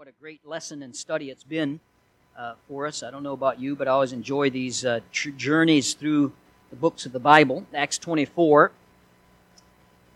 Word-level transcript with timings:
what 0.00 0.08
a 0.08 0.12
great 0.18 0.40
lesson 0.46 0.82
and 0.82 0.96
study 0.96 1.28
it's 1.28 1.44
been 1.44 1.78
uh, 2.34 2.54
for 2.66 2.86
us. 2.86 3.02
I 3.02 3.10
don't 3.10 3.22
know 3.22 3.34
about 3.34 3.60
you, 3.60 3.76
but 3.76 3.86
I 3.86 3.90
always 3.90 4.14
enjoy 4.14 4.48
these 4.48 4.82
uh, 4.82 5.00
tr- 5.12 5.28
journeys 5.28 5.92
through 5.92 6.32
the 6.70 6.76
books 6.76 7.04
of 7.04 7.12
the 7.12 7.20
Bible. 7.20 7.66
Acts 7.74 7.98
24. 7.98 8.72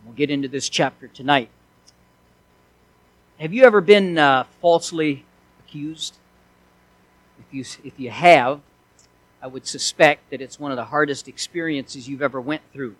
We'll 0.06 0.14
get 0.14 0.30
into 0.30 0.48
this 0.48 0.70
chapter 0.70 1.06
tonight. 1.06 1.50
Have 3.38 3.52
you 3.52 3.64
ever 3.64 3.82
been 3.82 4.16
uh, 4.16 4.44
falsely 4.62 5.26
accused? 5.58 6.16
If 7.38 7.54
you, 7.54 7.64
if 7.86 8.00
you 8.00 8.08
have, 8.08 8.62
I 9.42 9.48
would 9.48 9.66
suspect 9.66 10.30
that 10.30 10.40
it's 10.40 10.58
one 10.58 10.70
of 10.70 10.78
the 10.78 10.86
hardest 10.86 11.28
experiences 11.28 12.08
you've 12.08 12.22
ever 12.22 12.40
went 12.40 12.62
through. 12.72 12.96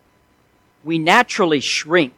We 0.85 0.99
naturally 0.99 1.61
shrink 1.61 2.13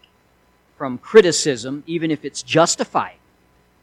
from 0.77 0.99
criticism, 0.99 1.85
even 1.87 2.11
if 2.11 2.25
it's 2.25 2.43
justified 2.43 3.19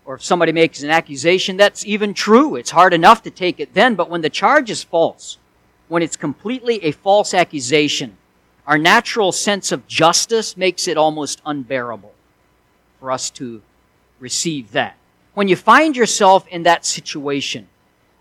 or 0.06 0.16
if 0.16 0.24
somebody 0.24 0.52
makes 0.52 0.84
an 0.84 0.90
accusation 0.90 1.58
that's 1.58 1.86
even 1.86 2.14
true, 2.14 2.56
it's 2.56 2.72
hard 2.72 2.94
enough 2.94 3.24
to 3.24 3.32
take 3.32 3.60
it 3.60 3.74
then. 3.74 3.96
But 3.96 4.10
when 4.10 4.22
the 4.22 4.30
charge 4.30 4.70
is 4.70 4.84
false, 4.84 5.38
when 5.88 6.04
it's 6.04 6.18
completely 6.18 6.84
a 6.84 6.92
false 6.92 7.34
accusation, 7.34 8.18
our 8.68 8.78
natural 8.78 9.32
sense 9.32 9.72
of 9.72 9.88
justice 9.88 10.58
makes 10.58 10.88
it 10.88 10.98
almost 10.98 11.42
unbearable 11.46 12.14
for 13.00 13.12
us 13.12 13.30
to 13.32 13.62
receive 14.20 14.72
that. 14.72 14.96
When 15.34 15.48
you 15.48 15.56
find 15.56 15.96
yourself 15.96 16.48
in 16.48 16.64
that 16.64 16.86
situation, 16.86 17.68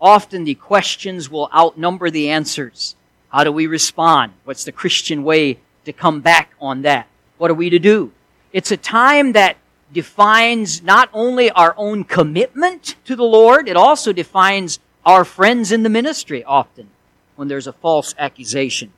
often 0.01 0.43
the 0.43 0.55
questions 0.55 1.29
will 1.29 1.49
outnumber 1.53 2.09
the 2.09 2.29
answers. 2.29 2.95
How 3.29 3.43
do 3.43 3.51
we 3.51 3.67
respond? 3.67 4.33
What's 4.43 4.63
the 4.63 4.71
Christian 4.71 5.23
way 5.23 5.59
to 5.85 5.93
come 5.93 6.21
back 6.21 6.51
on 6.59 6.81
that? 6.81 7.07
What 7.37 7.51
are 7.51 7.55
we 7.55 7.69
to 7.69 7.79
do? 7.79 8.11
It's 8.51 8.71
a 8.71 8.77
time 8.77 9.31
that 9.31 9.57
defines 9.93 10.81
not 10.81 11.09
only 11.13 11.49
our 11.51 11.73
own 11.77 12.03
commitment 12.03 12.95
to 13.05 13.15
the 13.15 13.23
Lord, 13.23 13.67
it 13.67 13.77
also 13.77 14.11
defines 14.11 14.79
our 15.05 15.23
friends 15.23 15.71
in 15.71 15.83
the 15.83 15.89
ministry 15.89 16.43
often 16.43 16.89
when 17.35 17.47
there's 17.47 17.67
a 17.67 17.73
false 17.73 18.13
accusation. 18.17 18.91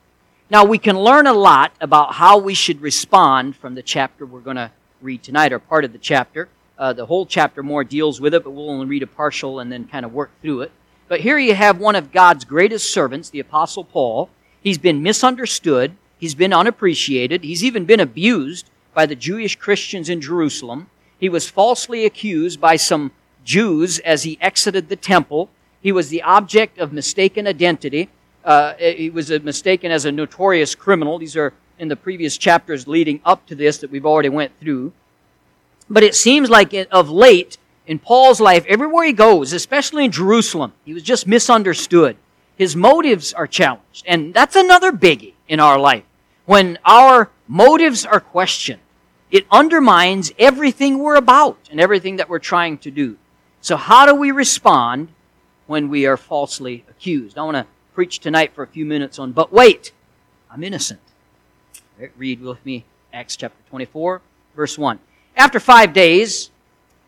Now, 0.50 0.64
we 0.64 0.78
can 0.78 1.00
learn 1.00 1.26
a 1.26 1.34
lot 1.34 1.74
about 1.82 2.14
how 2.14 2.38
we 2.38 2.54
should 2.54 2.82
respond 2.82 3.56
from 3.56 3.76
the 3.76 3.82
chapter 3.82 4.26
we're 4.26 4.42
going 4.42 4.58
to 4.58 4.72
read 5.02 5.24
tonight, 5.24 5.52
or 5.52 5.60
part 5.60 5.86
of 5.86 5.92
the 5.92 6.00
chapter. 6.00 6.48
Uh, 6.78 6.94
the 6.94 7.06
whole 7.06 7.26
chapter 7.26 7.64
more 7.64 7.84
deals 7.84 8.20
with 8.20 8.34
it, 8.34 8.44
but 8.44 8.52
we'll 8.52 8.70
only 8.70 8.86
read 8.86 9.04
a 9.04 9.08
partial 9.08 9.60
and 9.60 9.72
then 9.72 9.88
kind 9.88 10.06
of 10.06 10.14
work 10.14 10.32
through 10.42 10.62
it. 10.62 10.72
But 11.08 11.22
here 11.22 11.38
you 11.38 11.56
have 11.56 11.80
one 11.80 11.96
of 11.96 12.12
God's 12.12 12.46
greatest 12.46 12.92
servants, 12.92 13.30
the 13.30 13.40
Apostle 13.40 13.84
Paul. 13.84 14.30
He's 14.62 14.78
been 14.78 15.04
misunderstood, 15.04 15.96
he's 16.18 16.36
been 16.36 16.54
unappreciated, 16.54 17.44
he's 17.44 17.64
even 17.64 17.86
been 17.86 18.00
abused 18.00 18.70
by 18.94 19.06
the 19.06 19.16
Jewish 19.16 19.56
Christians 19.56 20.10
in 20.10 20.22
Jerusalem. 20.22 20.88
He 21.20 21.30
was 21.30 21.50
falsely 21.50 22.06
accused 22.06 22.60
by 22.60 22.76
some 22.76 23.12
Jews 23.44 24.00
as 24.00 24.24
he 24.24 24.38
exited 24.42 24.90
the 24.90 24.96
temple. 24.96 25.50
He 25.82 25.92
was 25.92 26.10
the 26.10 26.22
object 26.24 26.78
of 26.78 26.92
mistaken 26.92 27.48
identity. 27.48 28.10
Uh, 28.44 28.74
he 28.76 29.10
was 29.10 29.30
mistaken 29.30 29.92
as 29.92 30.06
a 30.06 30.12
notorious 30.12 30.76
criminal. 30.76 31.18
These 31.20 31.38
are 31.38 31.54
in 31.80 31.88
the 31.88 31.96
previous 31.96 32.38
chapters 32.38 32.88
leading 32.88 33.22
up 33.26 33.46
to 33.48 33.56
this 33.56 33.78
that 33.80 33.92
we've 33.92 34.06
already 34.06 34.30
went 34.30 34.58
through. 34.60 34.94
But 35.90 36.04
it 36.04 36.16
seems 36.16 36.50
like 36.50 36.74
of 36.92 37.10
late 37.10 37.58
in 37.88 38.00
Paul's 38.00 38.42
life, 38.42 38.66
everywhere 38.68 39.06
he 39.06 39.14
goes, 39.14 39.54
especially 39.54 40.06
in 40.06 40.12
Jerusalem, 40.12 40.74
he 40.84 40.94
was 40.94 41.04
just 41.04 41.28
misunderstood. 41.28 42.18
His 42.58 42.76
motives 42.76 43.34
are 43.34 43.48
challenged. 43.48 44.04
And 44.08 44.34
that's 44.34 44.56
another 44.56 44.92
biggie 44.92 45.34
in 45.48 45.60
our 45.60 45.78
life. 45.78 46.04
When 46.46 46.80
our 46.86 47.30
motives 47.48 48.06
are 48.06 48.20
questioned, 48.20 48.82
it 49.32 49.46
undermines 49.52 50.32
everything 50.38 51.00
we're 51.00 51.16
about 51.16 51.58
and 51.72 51.80
everything 51.80 52.18
that 52.18 52.30
we're 52.30 52.40
trying 52.40 52.78
to 52.80 52.92
do. 52.92 53.18
So, 53.62 53.78
how 53.78 54.06
do 54.06 54.14
we 54.14 54.32
respond 54.32 55.10
when 55.68 55.90
we 55.90 56.06
are 56.06 56.18
falsely 56.18 56.84
accused? 56.90 57.38
I 57.38 57.44
want 57.44 57.58
to 57.58 57.66
preach 57.94 58.20
tonight 58.20 58.54
for 58.54 58.64
a 58.64 58.68
few 58.68 58.86
minutes 58.86 59.18
on, 59.18 59.32
but 59.32 59.52
wait, 59.52 59.92
I'm 60.52 60.64
innocent. 60.64 61.00
Read 62.18 62.42
with 62.42 62.64
me 62.66 62.86
Acts 63.14 63.36
chapter 63.36 63.58
24, 63.70 64.22
verse 64.56 64.78
1. 64.78 65.00
After 65.38 65.60
five 65.60 65.94
days, 65.94 66.52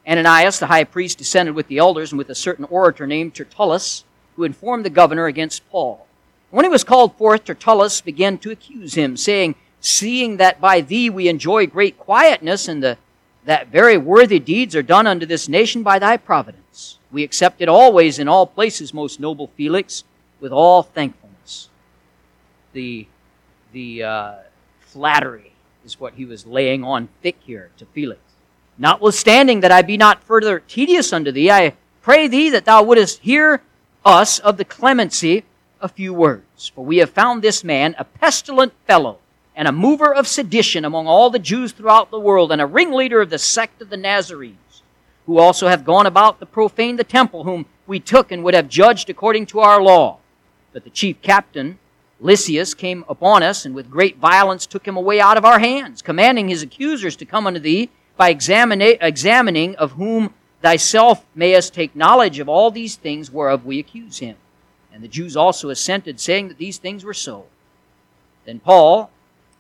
Ananias, 0.08 0.60
the 0.60 0.68
high 0.68 0.86
priest, 0.86 1.18
descended 1.18 1.54
with 1.54 1.68
the 1.68 1.78
elders 1.78 2.12
and 2.12 2.18
with 2.18 2.30
a 2.30 2.36
certain 2.36 2.66
orator 2.66 3.06
named 3.06 3.36
Tertullus, 3.36 4.06
who 4.36 4.44
informed 4.44 4.86
the 4.86 4.90
governor 4.90 5.26
against 5.26 5.70
Paul. 5.70 6.08
When 6.50 6.64
he 6.64 6.70
was 6.70 6.86
called 6.86 7.16
forth, 7.18 7.44
Tertullus 7.44 8.00
began 8.00 8.38
to 8.40 8.52
accuse 8.52 8.94
him, 8.94 9.18
saying, 9.18 9.56
seeing 9.88 10.38
that 10.38 10.60
by 10.60 10.82
thee 10.82 11.10
we 11.10 11.28
enjoy 11.28 11.66
great 11.68 11.98
quietness, 11.98 12.68
and 12.68 12.84
the, 12.84 12.98
that 13.46 13.68
very 13.68 13.98
worthy 13.98 14.40
deeds 14.40 14.76
are 14.76 14.84
done 14.84 15.08
unto 15.08 15.26
this 15.26 15.48
nation 15.48 15.84
by 15.84 15.98
thy 16.00 16.18
providence. 16.18 16.98
We 17.12 17.24
accept 17.24 17.62
it 17.62 17.70
always 17.70 18.20
in 18.20 18.28
all 18.28 18.46
places, 18.46 18.94
most 18.94 19.20
noble 19.20 19.48
Felix, 19.56 20.04
with 20.40 20.52
all 20.52 20.84
thankfulness. 20.84 21.70
The, 22.74 23.08
the 23.72 24.04
uh, 24.04 24.36
flattery 24.82 25.54
is 25.86 26.00
what 26.00 26.16
he 26.16 26.26
was 26.26 26.46
laying 26.46 26.84
on 26.84 27.08
thick 27.22 27.38
here 27.46 27.72
to 27.78 27.86
Felix. 27.86 28.20
Notwithstanding 28.78 29.62
that 29.62 29.72
I 29.72 29.82
be 29.82 29.98
not 29.98 30.24
further 30.24 30.60
tedious 30.60 31.14
unto 31.14 31.32
thee, 31.32 31.50
I 31.50 31.74
pray 32.02 32.28
thee 32.28 32.50
that 32.50 32.66
thou 32.66 32.84
wouldest 32.84 33.20
hear 33.20 33.62
us 34.06 34.38
of 34.40 34.58
the 34.58 34.66
clemency 34.66 35.46
a 35.82 35.88
few 35.88 36.14
words. 36.14 36.72
For 36.76 36.84
we 36.84 36.98
have 36.98 37.10
found 37.10 37.42
this 37.42 37.64
man 37.64 37.96
a 37.98 38.04
pestilent 38.04 38.74
fellow 38.86 39.20
and 39.58 39.68
a 39.68 39.72
mover 39.74 40.14
of 40.14 40.28
sedition 40.28 40.86
among 40.86 41.08
all 41.08 41.32
the 41.32 41.40
Jews 41.40 41.72
throughout 41.72 42.12
the 42.12 42.20
world, 42.20 42.52
and 42.52 42.62
a 42.62 42.66
ringleader 42.66 43.20
of 43.20 43.32
the 43.32 43.40
sect 43.40 43.82
of 43.82 43.90
the 43.90 43.98
Nazarenes, 43.98 44.84
who 45.26 45.40
also 45.40 45.68
have 45.68 45.84
gone 45.84 46.06
about 46.06 46.40
to 46.40 46.46
profane 46.46 46.96
the 46.96 47.04
temple, 47.04 47.44
whom 47.44 47.66
we 47.88 48.00
took 48.00 48.32
and 48.32 48.44
would 48.44 48.54
have 48.54 48.70
judged 48.70 49.10
according 49.10 49.48
to 49.48 49.60
our 49.60 49.82
law. 49.82 50.20
But 50.74 50.84
the 50.84 50.92
chief 50.92 51.22
captain, 51.24 51.80
Lysias, 52.20 52.76
came 52.76 53.04
upon 53.10 53.42
us, 53.42 53.66
and 53.66 53.74
with 53.74 53.90
great 53.90 54.18
violence 54.18 54.68
took 54.68 54.88
him 54.88 54.96
away 54.96 55.20
out 55.20 55.38
of 55.38 55.46
our 55.46 55.58
hands, 55.58 56.04
commanding 56.04 56.50
his 56.50 56.62
accusers 56.62 57.16
to 57.16 57.26
come 57.26 57.48
unto 57.48 57.60
thee 57.60 57.90
by 58.16 58.30
examining 58.30 59.76
of 59.78 59.94
whom 59.94 60.36
thyself 60.62 61.26
mayest 61.34 61.74
take 61.74 61.96
knowledge 61.96 62.38
of 62.38 62.48
all 62.48 62.70
these 62.70 62.96
things 62.96 63.32
whereof 63.32 63.66
we 63.66 63.80
accuse 63.80 64.20
him. 64.20 64.36
And 64.94 65.04
the 65.04 65.08
Jews 65.08 65.36
also 65.36 65.70
assented, 65.72 66.20
saying 66.20 66.48
that 66.48 66.58
these 66.60 66.78
things 66.78 67.04
were 67.04 67.14
so. 67.14 67.46
Then 68.46 68.60
Paul, 68.60 69.10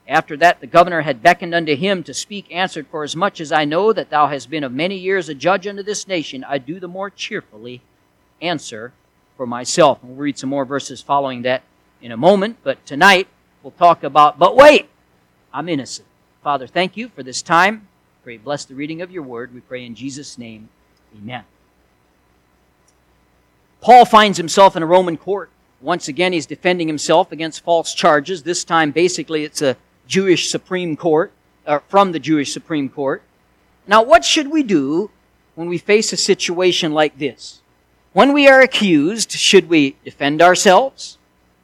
after 0.08 0.38
that, 0.38 0.62
the 0.62 0.68
governor 0.68 1.02
had 1.02 1.22
beckoned 1.22 1.54
unto 1.54 1.76
him 1.76 2.02
to 2.04 2.14
speak, 2.14 2.48
answered, 2.50 2.88
For 2.88 3.04
as 3.04 3.16
much 3.16 3.42
as 3.42 3.52
I 3.52 3.66
know 3.66 3.92
that 3.92 4.10
thou 4.10 4.28
hast 4.28 4.50
been 4.50 4.64
of 4.64 4.72
many 4.72 4.96
years 4.96 5.28
a 5.28 5.36
judge 5.36 5.68
unto 5.68 5.84
this 5.84 6.08
nation, 6.08 6.46
I 6.48 6.60
do 6.60 6.80
the 6.80 6.88
more 6.88 7.10
cheerfully 7.10 7.82
answer 8.42 8.94
for 9.36 9.46
myself. 9.46 10.00
We'll 10.02 10.16
read 10.16 10.38
some 10.38 10.50
more 10.50 10.64
verses 10.64 11.02
following 11.02 11.42
that 11.42 11.64
in 12.02 12.12
a 12.12 12.18
moment, 12.18 12.58
but 12.64 12.86
tonight 12.86 13.28
we'll 13.62 13.72
talk 13.72 14.04
about, 14.04 14.40
but 14.40 14.56
wait, 14.56 14.88
I'm 15.54 15.68
innocent. 15.68 16.08
Father, 16.42 16.68
thank 16.68 16.96
you 16.96 17.10
for 17.10 17.24
this 17.24 17.42
time. 17.42 17.88
Pray, 18.24 18.38
bless 18.38 18.64
the 18.64 18.76
reading 18.76 19.02
of 19.02 19.12
your 19.12 19.24
word. 19.24 19.54
We 19.54 19.60
pray 19.60 19.86
in 19.86 19.96
Jesus' 19.96 20.38
name. 20.38 20.70
Amen. 21.18 21.44
Paul 23.82 24.06
finds 24.06 24.38
himself 24.38 24.76
in 24.76 24.84
a 24.84 24.86
Roman 24.86 25.18
court. 25.18 25.50
Once 25.82 26.08
again, 26.08 26.34
he's 26.34 26.46
defending 26.46 26.88
himself 26.88 27.32
against 27.32 27.62
false 27.62 27.94
charges. 27.94 28.44
This 28.44 28.64
time, 28.64 28.92
basically, 28.92 29.44
it's 29.44 29.62
a 29.62 29.78
Jewish 30.08 30.50
Supreme 30.50 30.96
Court, 30.96 31.32
or 31.66 31.84
from 31.88 32.12
the 32.12 32.20
Jewish 32.20 32.54
Supreme 32.54 32.90
Court. 32.90 33.22
Now, 33.88 34.02
what 34.02 34.26
should 34.26 34.50
we 34.50 34.64
do 34.64 35.12
when 35.56 35.70
we 35.70 35.78
face 35.78 36.12
a 36.14 36.18
situation 36.18 36.94
like 36.94 37.18
this? 37.18 37.62
When 38.14 38.34
we 38.34 38.48
are 38.48 38.62
accused, 38.62 39.32
should 39.32 39.70
we 39.70 39.96
defend 40.04 40.42
ourselves? 40.42 41.18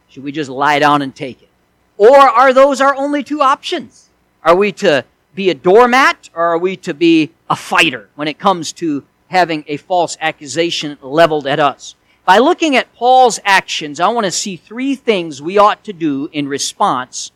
Should 0.09 0.23
we 0.23 0.31
just 0.31 0.49
lie 0.49 0.79
down 0.79 1.01
and 1.01 1.15
take 1.15 1.41
it? 1.41 1.49
Or 1.97 2.17
are 2.17 2.53
those 2.53 2.81
our 2.81 2.95
only 2.95 3.23
two 3.23 3.41
options? 3.41 4.09
Are 4.43 4.55
we 4.55 4.71
to 4.73 5.05
be 5.33 5.49
a 5.49 5.55
doormat 5.55 6.29
or 6.33 6.43
are 6.43 6.57
we 6.57 6.75
to 6.77 6.93
be 6.93 7.31
a 7.49 7.55
fighter 7.55 8.09
when 8.15 8.27
it 8.27 8.37
comes 8.37 8.71
to 8.73 9.03
having 9.29 9.63
a 9.67 9.77
false 9.77 10.17
accusation 10.21 10.97
leveled 11.01 11.47
at 11.47 11.59
us? 11.59 11.95
By 12.25 12.37
looking 12.37 12.75
at 12.75 12.93
Paul's 12.93 13.39
actions, 13.43 13.99
I 13.99 14.07
want 14.07 14.25
to 14.25 14.31
see 14.31 14.55
three 14.55 14.95
things 14.95 15.41
we 15.41 15.57
ought 15.57 15.83
to 15.83 15.93
do 15.93 16.29
in 16.31 16.47
response 16.47 17.31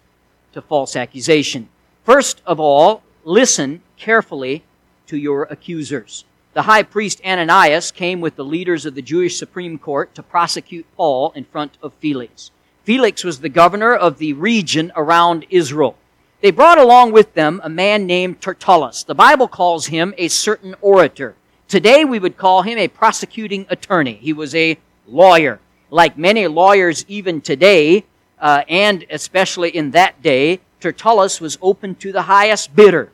to 0.57 0.61
false 0.63 0.95
accusation. 0.95 1.69
First 2.03 2.41
of 2.43 2.59
all, 2.59 3.03
listen 3.23 3.83
carefully 3.95 4.63
to 5.05 5.15
your 5.15 5.43
accusers. 5.43 6.25
The 6.53 6.63
high 6.63 6.81
priest 6.81 7.21
Ananias 7.23 7.91
came 7.91 8.21
with 8.21 8.35
the 8.35 8.43
leaders 8.43 8.83
of 8.83 8.95
the 8.95 9.03
Jewish 9.03 9.37
Supreme 9.37 9.77
Court 9.77 10.15
to 10.15 10.23
prosecute 10.23 10.87
Paul 10.95 11.31
in 11.35 11.45
front 11.45 11.77
of 11.83 11.93
Felix. 11.99 12.49
Felix 12.85 13.23
was 13.23 13.39
the 13.39 13.49
governor 13.49 13.93
of 13.93 14.17
the 14.17 14.33
region 14.33 14.91
around 14.95 15.45
Israel. 15.51 15.95
They 16.41 16.49
brought 16.49 16.79
along 16.79 17.11
with 17.11 17.35
them 17.35 17.61
a 17.63 17.69
man 17.69 18.07
named 18.07 18.41
Tertullus. 18.41 19.03
The 19.03 19.13
Bible 19.13 19.47
calls 19.47 19.85
him 19.85 20.15
a 20.17 20.27
certain 20.27 20.73
orator. 20.81 21.35
Today 21.67 22.03
we 22.03 22.17
would 22.17 22.35
call 22.35 22.63
him 22.63 22.79
a 22.79 22.87
prosecuting 22.87 23.67
attorney. 23.69 24.13
He 24.13 24.33
was 24.33 24.55
a 24.55 24.79
lawyer. 25.05 25.59
Like 25.91 26.17
many 26.17 26.47
lawyers 26.47 27.05
even 27.07 27.41
today, 27.41 28.05
uh, 28.39 28.63
and 28.67 29.05
especially 29.09 29.69
in 29.69 29.91
that 29.91 30.21
day, 30.21 30.59
Tertullus 30.79 31.41
was 31.41 31.57
open 31.61 31.95
to 31.95 32.11
the 32.11 32.23
highest 32.23 32.75
bidder. 32.75 33.11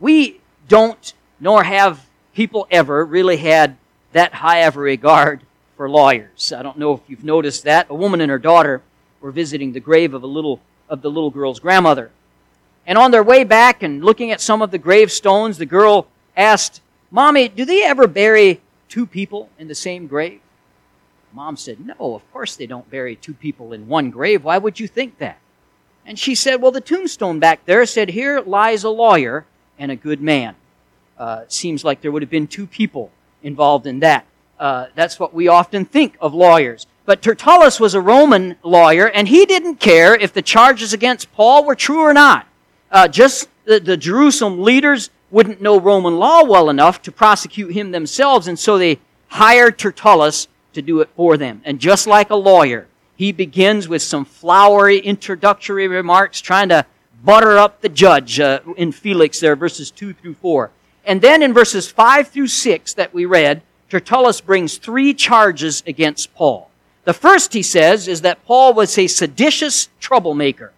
We 0.00 0.40
don't, 0.68 1.12
nor 1.40 1.64
have 1.64 2.06
people 2.34 2.66
ever 2.70 3.04
really 3.04 3.38
had 3.38 3.76
that 4.12 4.34
high 4.34 4.60
of 4.60 4.76
a 4.76 4.80
regard 4.80 5.40
for 5.76 5.88
lawyers. 5.88 6.52
I 6.52 6.62
don't 6.62 6.78
know 6.78 6.92
if 6.92 7.00
you've 7.08 7.24
noticed 7.24 7.64
that. 7.64 7.86
A 7.90 7.94
woman 7.94 8.20
and 8.20 8.30
her 8.30 8.38
daughter 8.38 8.82
were 9.20 9.30
visiting 9.30 9.72
the 9.72 9.80
grave 9.80 10.14
of 10.14 10.22
a 10.22 10.26
little 10.26 10.60
of 10.88 11.02
the 11.02 11.10
little 11.10 11.30
girl's 11.30 11.58
grandmother. 11.58 12.10
And 12.86 12.96
on 12.96 13.10
their 13.10 13.22
way 13.22 13.42
back 13.42 13.82
and 13.82 14.04
looking 14.04 14.30
at 14.30 14.40
some 14.40 14.62
of 14.62 14.70
the 14.70 14.78
gravestones, 14.78 15.58
the 15.58 15.66
girl 15.66 16.06
asked, 16.36 16.80
Mommy, 17.10 17.48
do 17.48 17.64
they 17.64 17.82
ever 17.82 18.06
bury 18.06 18.60
two 18.88 19.06
people 19.06 19.50
in 19.58 19.68
the 19.68 19.74
same 19.74 20.06
grave? 20.06 20.40
Mom 21.32 21.56
said, 21.56 21.78
No, 21.80 22.14
of 22.14 22.32
course 22.32 22.56
they 22.56 22.66
don't 22.66 22.90
bury 22.90 23.16
two 23.16 23.34
people 23.34 23.72
in 23.72 23.88
one 23.88 24.10
grave. 24.10 24.44
Why 24.44 24.58
would 24.58 24.80
you 24.80 24.88
think 24.88 25.18
that? 25.18 25.38
And 26.04 26.18
she 26.18 26.34
said, 26.34 26.62
Well, 26.62 26.72
the 26.72 26.80
tombstone 26.80 27.38
back 27.38 27.64
there 27.66 27.84
said, 27.86 28.10
Here 28.10 28.40
lies 28.40 28.84
a 28.84 28.90
lawyer 28.90 29.44
and 29.78 29.90
a 29.90 29.96
good 29.96 30.20
man. 30.20 30.54
Uh, 31.18 31.44
seems 31.48 31.84
like 31.84 32.00
there 32.00 32.12
would 32.12 32.22
have 32.22 32.30
been 32.30 32.46
two 32.46 32.66
people 32.66 33.10
involved 33.42 33.86
in 33.86 34.00
that. 34.00 34.26
Uh, 34.58 34.86
that's 34.94 35.18
what 35.18 35.34
we 35.34 35.48
often 35.48 35.84
think 35.84 36.16
of 36.20 36.34
lawyers. 36.34 36.86
But 37.04 37.22
Tertullus 37.22 37.78
was 37.78 37.94
a 37.94 38.00
Roman 38.00 38.56
lawyer, 38.62 39.08
and 39.08 39.28
he 39.28 39.46
didn't 39.46 39.76
care 39.76 40.14
if 40.14 40.32
the 40.32 40.42
charges 40.42 40.92
against 40.92 41.32
Paul 41.32 41.64
were 41.64 41.74
true 41.74 42.00
or 42.00 42.12
not. 42.12 42.46
Uh, 42.90 43.08
just 43.08 43.48
the, 43.64 43.78
the 43.78 43.96
Jerusalem 43.96 44.62
leaders 44.62 45.10
wouldn't 45.30 45.60
know 45.60 45.78
Roman 45.78 46.18
law 46.18 46.44
well 46.44 46.70
enough 46.70 47.02
to 47.02 47.12
prosecute 47.12 47.72
him 47.72 47.90
themselves, 47.90 48.48
and 48.48 48.58
so 48.58 48.78
they 48.78 48.98
hired 49.28 49.78
Tertullus 49.78 50.48
to 50.76 50.82
do 50.82 51.00
it 51.00 51.08
for 51.16 51.36
them. 51.36 51.60
And 51.64 51.80
just 51.80 52.06
like 52.06 52.30
a 52.30 52.36
lawyer, 52.36 52.86
he 53.16 53.32
begins 53.32 53.88
with 53.88 54.02
some 54.02 54.24
flowery 54.24 54.98
introductory 54.98 55.88
remarks, 55.88 56.40
trying 56.40 56.68
to 56.68 56.86
butter 57.24 57.58
up 57.58 57.80
the 57.80 57.88
judge 57.88 58.38
uh, 58.38 58.60
in 58.76 58.92
Felix 58.92 59.40
there, 59.40 59.56
verses 59.56 59.90
2 59.90 60.12
through 60.12 60.34
4. 60.34 60.70
And 61.04 61.20
then 61.20 61.42
in 61.42 61.52
verses 61.52 61.88
5 61.90 62.28
through 62.28 62.48
6 62.48 62.94
that 62.94 63.14
we 63.14 63.24
read, 63.24 63.62
Tertullus 63.88 64.40
brings 64.40 64.76
three 64.76 65.14
charges 65.14 65.82
against 65.86 66.34
Paul. 66.34 66.70
The 67.04 67.14
first, 67.14 67.52
he 67.52 67.62
says, 67.62 68.08
is 68.08 68.20
that 68.22 68.44
Paul 68.44 68.74
was 68.74 68.98
a 68.98 69.06
seditious 69.06 69.88
troublemaker. 70.00 70.72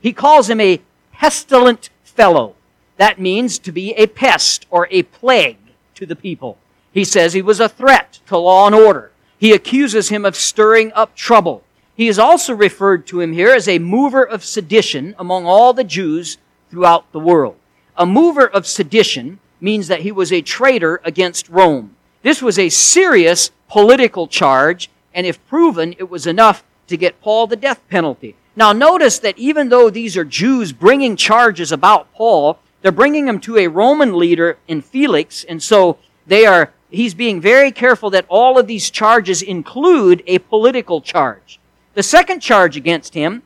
He 0.00 0.12
calls 0.12 0.50
him 0.50 0.60
a 0.60 0.80
pestilent 1.12 1.90
fellow. 2.02 2.54
That 2.96 3.20
means 3.20 3.58
to 3.60 3.72
be 3.72 3.92
a 3.92 4.08
pest 4.08 4.66
or 4.70 4.88
a 4.90 5.04
plague 5.04 5.58
to 5.94 6.04
the 6.04 6.16
people. 6.16 6.58
He 6.92 7.04
says 7.04 7.32
he 7.32 7.42
was 7.42 7.60
a 7.60 7.68
threat 7.68 8.18
to 8.26 8.36
law 8.36 8.66
and 8.66 8.74
order. 8.74 9.12
He 9.38 9.52
accuses 9.52 10.08
him 10.08 10.24
of 10.24 10.36
stirring 10.36 10.92
up 10.94 11.14
trouble. 11.14 11.62
He 11.96 12.08
is 12.08 12.18
also 12.18 12.54
referred 12.54 13.06
to 13.08 13.20
him 13.20 13.32
here 13.32 13.50
as 13.50 13.68
a 13.68 13.78
mover 13.78 14.22
of 14.22 14.44
sedition 14.44 15.14
among 15.18 15.46
all 15.46 15.72
the 15.72 15.84
Jews 15.84 16.38
throughout 16.70 17.10
the 17.12 17.20
world. 17.20 17.56
A 17.96 18.06
mover 18.06 18.46
of 18.46 18.66
sedition 18.66 19.40
means 19.60 19.88
that 19.88 20.02
he 20.02 20.12
was 20.12 20.32
a 20.32 20.42
traitor 20.42 21.00
against 21.04 21.48
Rome. 21.48 21.96
This 22.22 22.42
was 22.42 22.58
a 22.58 22.68
serious 22.68 23.50
political 23.68 24.26
charge, 24.26 24.90
and 25.14 25.26
if 25.26 25.44
proven, 25.48 25.94
it 25.98 26.08
was 26.08 26.26
enough 26.26 26.64
to 26.86 26.96
get 26.96 27.20
Paul 27.20 27.46
the 27.46 27.56
death 27.56 27.80
penalty. 27.88 28.36
Now 28.56 28.72
notice 28.72 29.18
that 29.20 29.38
even 29.38 29.68
though 29.68 29.90
these 29.90 30.16
are 30.16 30.24
Jews 30.24 30.72
bringing 30.72 31.16
charges 31.16 31.70
about 31.70 32.12
Paul, 32.12 32.58
they're 32.82 32.92
bringing 32.92 33.28
him 33.28 33.40
to 33.40 33.56
a 33.58 33.68
Roman 33.68 34.16
leader 34.16 34.58
in 34.66 34.82
Felix, 34.82 35.44
and 35.44 35.62
so 35.62 35.98
they 36.26 36.46
are, 36.46 36.72
he's 36.90 37.14
being 37.14 37.40
very 37.40 37.70
careful 37.70 38.10
that 38.10 38.26
all 38.28 38.58
of 38.58 38.66
these 38.66 38.90
charges 38.90 39.42
include 39.42 40.22
a 40.26 40.38
political 40.38 41.00
charge. 41.00 41.60
The 41.94 42.02
second 42.02 42.40
charge 42.40 42.76
against 42.76 43.14
him 43.14 43.42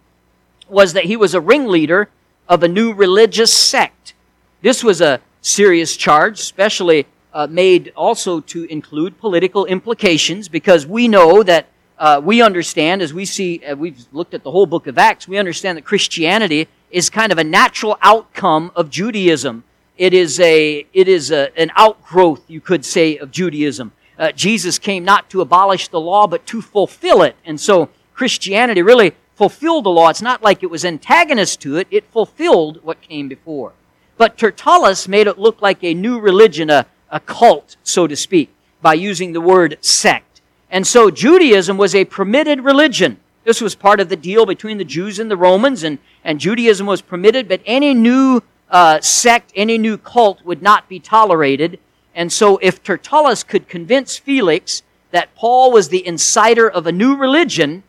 was 0.68 0.92
that 0.92 1.04
he 1.04 1.16
was 1.16 1.34
a 1.34 1.40
ringleader 1.40 2.08
of 2.48 2.62
a 2.62 2.68
new 2.68 2.92
religious 2.92 3.52
sect. 3.52 4.14
This 4.60 4.84
was 4.84 5.00
a 5.00 5.20
serious 5.40 5.96
charge, 5.96 6.38
especially 6.38 7.06
uh, 7.32 7.46
made 7.50 7.92
also 7.96 8.40
to 8.40 8.64
include 8.64 9.18
political 9.18 9.64
implications 9.66 10.48
because 10.48 10.86
we 10.86 11.08
know 11.08 11.42
that 11.42 11.66
uh, 11.98 12.20
we 12.22 12.42
understand 12.42 13.00
as 13.00 13.14
we 13.14 13.24
see 13.24 13.64
uh, 13.64 13.76
we've 13.76 14.04
looked 14.12 14.34
at 14.34 14.42
the 14.42 14.50
whole 14.50 14.66
book 14.66 14.86
of 14.86 14.98
acts 14.98 15.28
we 15.28 15.38
understand 15.38 15.78
that 15.78 15.84
christianity 15.84 16.66
is 16.90 17.08
kind 17.08 17.30
of 17.30 17.38
a 17.38 17.44
natural 17.44 17.96
outcome 18.02 18.72
of 18.74 18.90
judaism 18.90 19.62
it 20.02 20.12
is 20.12 20.40
a 20.40 20.84
it 20.92 21.06
is 21.06 21.30
a, 21.30 21.56
an 21.56 21.70
outgrowth 21.76 22.42
you 22.48 22.60
could 22.60 22.84
say 22.84 23.16
of 23.18 23.30
judaism. 23.30 23.92
Uh, 24.18 24.32
jesus 24.32 24.76
came 24.76 25.04
not 25.04 25.30
to 25.30 25.40
abolish 25.40 25.86
the 25.88 26.00
law 26.00 26.26
but 26.26 26.44
to 26.44 26.60
fulfill 26.60 27.22
it. 27.22 27.36
And 27.44 27.60
so 27.60 27.88
christianity 28.12 28.82
really 28.82 29.12
fulfilled 29.36 29.84
the 29.84 29.90
law. 29.90 30.08
It's 30.08 30.20
not 30.20 30.42
like 30.42 30.64
it 30.64 30.70
was 30.70 30.84
antagonist 30.84 31.60
to 31.60 31.76
it. 31.76 31.86
It 31.88 32.04
fulfilled 32.10 32.80
what 32.82 33.00
came 33.00 33.28
before. 33.28 33.74
But 34.16 34.36
tertullus 34.36 35.06
made 35.06 35.28
it 35.28 35.38
look 35.38 35.62
like 35.62 35.84
a 35.84 35.94
new 35.94 36.18
religion 36.18 36.68
a, 36.68 36.86
a 37.08 37.20
cult, 37.20 37.76
so 37.84 38.08
to 38.08 38.16
speak, 38.16 38.52
by 38.80 38.94
using 38.94 39.32
the 39.32 39.40
word 39.40 39.78
sect. 39.80 40.40
And 40.68 40.84
so 40.84 41.12
Judaism 41.12 41.76
was 41.76 41.94
a 41.94 42.06
permitted 42.06 42.62
religion. 42.62 43.18
This 43.44 43.60
was 43.60 43.76
part 43.76 44.00
of 44.00 44.08
the 44.08 44.16
deal 44.16 44.46
between 44.46 44.78
the 44.78 44.84
Jews 44.84 45.20
and 45.20 45.30
the 45.30 45.36
Romans, 45.36 45.84
and, 45.84 45.98
and 46.24 46.40
Judaism 46.40 46.86
was 46.86 47.02
permitted, 47.02 47.48
but 47.48 47.60
any 47.66 47.94
new 47.94 48.42
uh, 48.72 49.00
sect, 49.00 49.52
any 49.54 49.78
new 49.78 49.98
cult 49.98 50.42
would 50.44 50.62
not 50.62 50.88
be 50.88 50.98
tolerated. 50.98 51.78
And 52.14 52.32
so 52.32 52.58
if 52.62 52.82
Tertullus 52.82 53.46
could 53.46 53.68
convince 53.68 54.16
Felix 54.16 54.82
that 55.10 55.34
Paul 55.34 55.70
was 55.70 55.90
the 55.90 56.02
inciter 56.06 56.70
of 56.70 56.86
a 56.86 56.92
new 56.92 57.14
religion, 57.14 57.82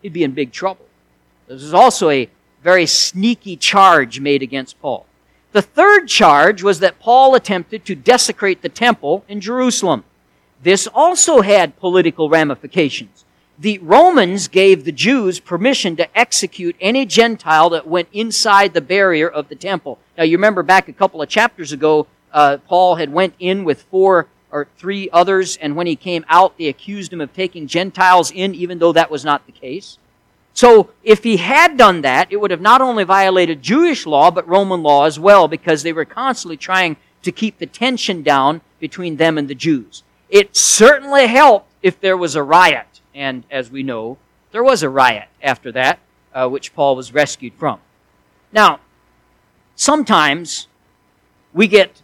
he'd 0.00 0.12
be 0.12 0.22
in 0.22 0.32
big 0.32 0.52
trouble. 0.52 0.86
This 1.48 1.62
is 1.62 1.74
also 1.74 2.10
a 2.10 2.30
very 2.62 2.86
sneaky 2.86 3.56
charge 3.56 4.20
made 4.20 4.42
against 4.42 4.80
Paul. 4.80 5.04
The 5.52 5.62
third 5.62 6.06
charge 6.06 6.62
was 6.62 6.78
that 6.78 7.00
Paul 7.00 7.34
attempted 7.34 7.84
to 7.86 7.96
desecrate 7.96 8.62
the 8.62 8.68
temple 8.68 9.24
in 9.28 9.40
Jerusalem. 9.40 10.04
This 10.62 10.86
also 10.86 11.40
had 11.40 11.78
political 11.78 12.28
ramifications. 12.28 13.24
The 13.60 13.78
Romans 13.80 14.48
gave 14.48 14.86
the 14.86 14.92
Jews 14.92 15.38
permission 15.38 15.94
to 15.96 16.18
execute 16.18 16.76
any 16.80 17.04
Gentile 17.04 17.68
that 17.68 17.86
went 17.86 18.08
inside 18.10 18.72
the 18.72 18.80
barrier 18.80 19.28
of 19.28 19.50
the 19.50 19.54
temple. 19.54 19.98
Now 20.16 20.24
you 20.24 20.38
remember 20.38 20.62
back 20.62 20.88
a 20.88 20.94
couple 20.94 21.20
of 21.20 21.28
chapters 21.28 21.70
ago, 21.70 22.06
uh, 22.32 22.56
Paul 22.66 22.94
had 22.94 23.12
went 23.12 23.34
in 23.38 23.64
with 23.64 23.82
four 23.82 24.28
or 24.50 24.66
three 24.78 25.10
others, 25.12 25.58
and 25.58 25.76
when 25.76 25.86
he 25.86 25.94
came 25.94 26.24
out, 26.30 26.56
they 26.56 26.68
accused 26.68 27.12
him 27.12 27.20
of 27.20 27.34
taking 27.34 27.66
Gentiles 27.66 28.30
in, 28.30 28.54
even 28.54 28.78
though 28.78 28.94
that 28.94 29.10
was 29.10 29.26
not 29.26 29.44
the 29.44 29.52
case. 29.52 29.98
So 30.54 30.88
if 31.02 31.22
he 31.22 31.36
had 31.36 31.76
done 31.76 32.00
that, 32.00 32.32
it 32.32 32.40
would 32.40 32.50
have 32.50 32.62
not 32.62 32.80
only 32.80 33.04
violated 33.04 33.60
Jewish 33.60 34.06
law, 34.06 34.30
but 34.30 34.48
Roman 34.48 34.82
law 34.82 35.04
as 35.04 35.20
well, 35.20 35.48
because 35.48 35.82
they 35.82 35.92
were 35.92 36.06
constantly 36.06 36.56
trying 36.56 36.96
to 37.24 37.30
keep 37.30 37.58
the 37.58 37.66
tension 37.66 38.22
down 38.22 38.62
between 38.78 39.16
them 39.16 39.36
and 39.36 39.48
the 39.48 39.54
Jews. 39.54 40.02
It 40.30 40.56
certainly 40.56 41.26
helped 41.26 41.70
if 41.82 42.00
there 42.00 42.16
was 42.16 42.34
a 42.34 42.42
riot. 42.42 42.86
And 43.14 43.44
as 43.50 43.70
we 43.70 43.82
know, 43.82 44.18
there 44.52 44.64
was 44.64 44.82
a 44.82 44.88
riot 44.88 45.28
after 45.42 45.72
that, 45.72 45.98
uh, 46.34 46.48
which 46.48 46.74
Paul 46.74 46.96
was 46.96 47.12
rescued 47.12 47.54
from. 47.54 47.80
Now, 48.52 48.80
sometimes 49.74 50.68
we 51.52 51.66
get 51.66 52.02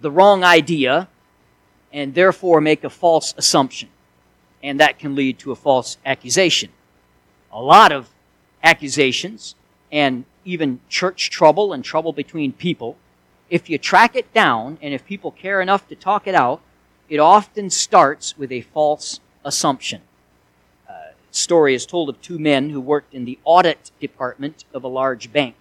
the 0.00 0.10
wrong 0.10 0.44
idea 0.44 1.08
and 1.92 2.14
therefore 2.14 2.60
make 2.60 2.84
a 2.84 2.90
false 2.90 3.34
assumption. 3.36 3.88
And 4.62 4.80
that 4.80 4.98
can 4.98 5.14
lead 5.14 5.38
to 5.40 5.52
a 5.52 5.56
false 5.56 5.98
accusation 6.04 6.70
a 7.52 7.62
lot 7.62 7.92
of 7.92 8.08
accusations 8.62 9.54
and 9.90 10.24
even 10.44 10.80
church 10.88 11.30
trouble 11.30 11.72
and 11.72 11.84
trouble 11.84 12.12
between 12.12 12.52
people. 12.52 12.96
If 13.50 13.70
you 13.70 13.78
track 13.78 14.14
it 14.16 14.32
down 14.34 14.78
and 14.82 14.92
if 14.92 15.04
people 15.06 15.30
care 15.30 15.60
enough 15.60 15.88
to 15.88 15.94
talk 15.94 16.26
it 16.26 16.34
out, 16.34 16.60
it 17.08 17.18
often 17.18 17.70
starts 17.70 18.36
with 18.36 18.52
a 18.52 18.60
false 18.60 19.20
assumption. 19.44 20.02
Story 21.38 21.74
is 21.74 21.86
told 21.86 22.08
of 22.08 22.20
two 22.20 22.38
men 22.38 22.70
who 22.70 22.80
worked 22.80 23.14
in 23.14 23.24
the 23.24 23.38
audit 23.44 23.90
department 24.00 24.64
of 24.74 24.84
a 24.84 24.88
large 24.88 25.32
bank. 25.32 25.54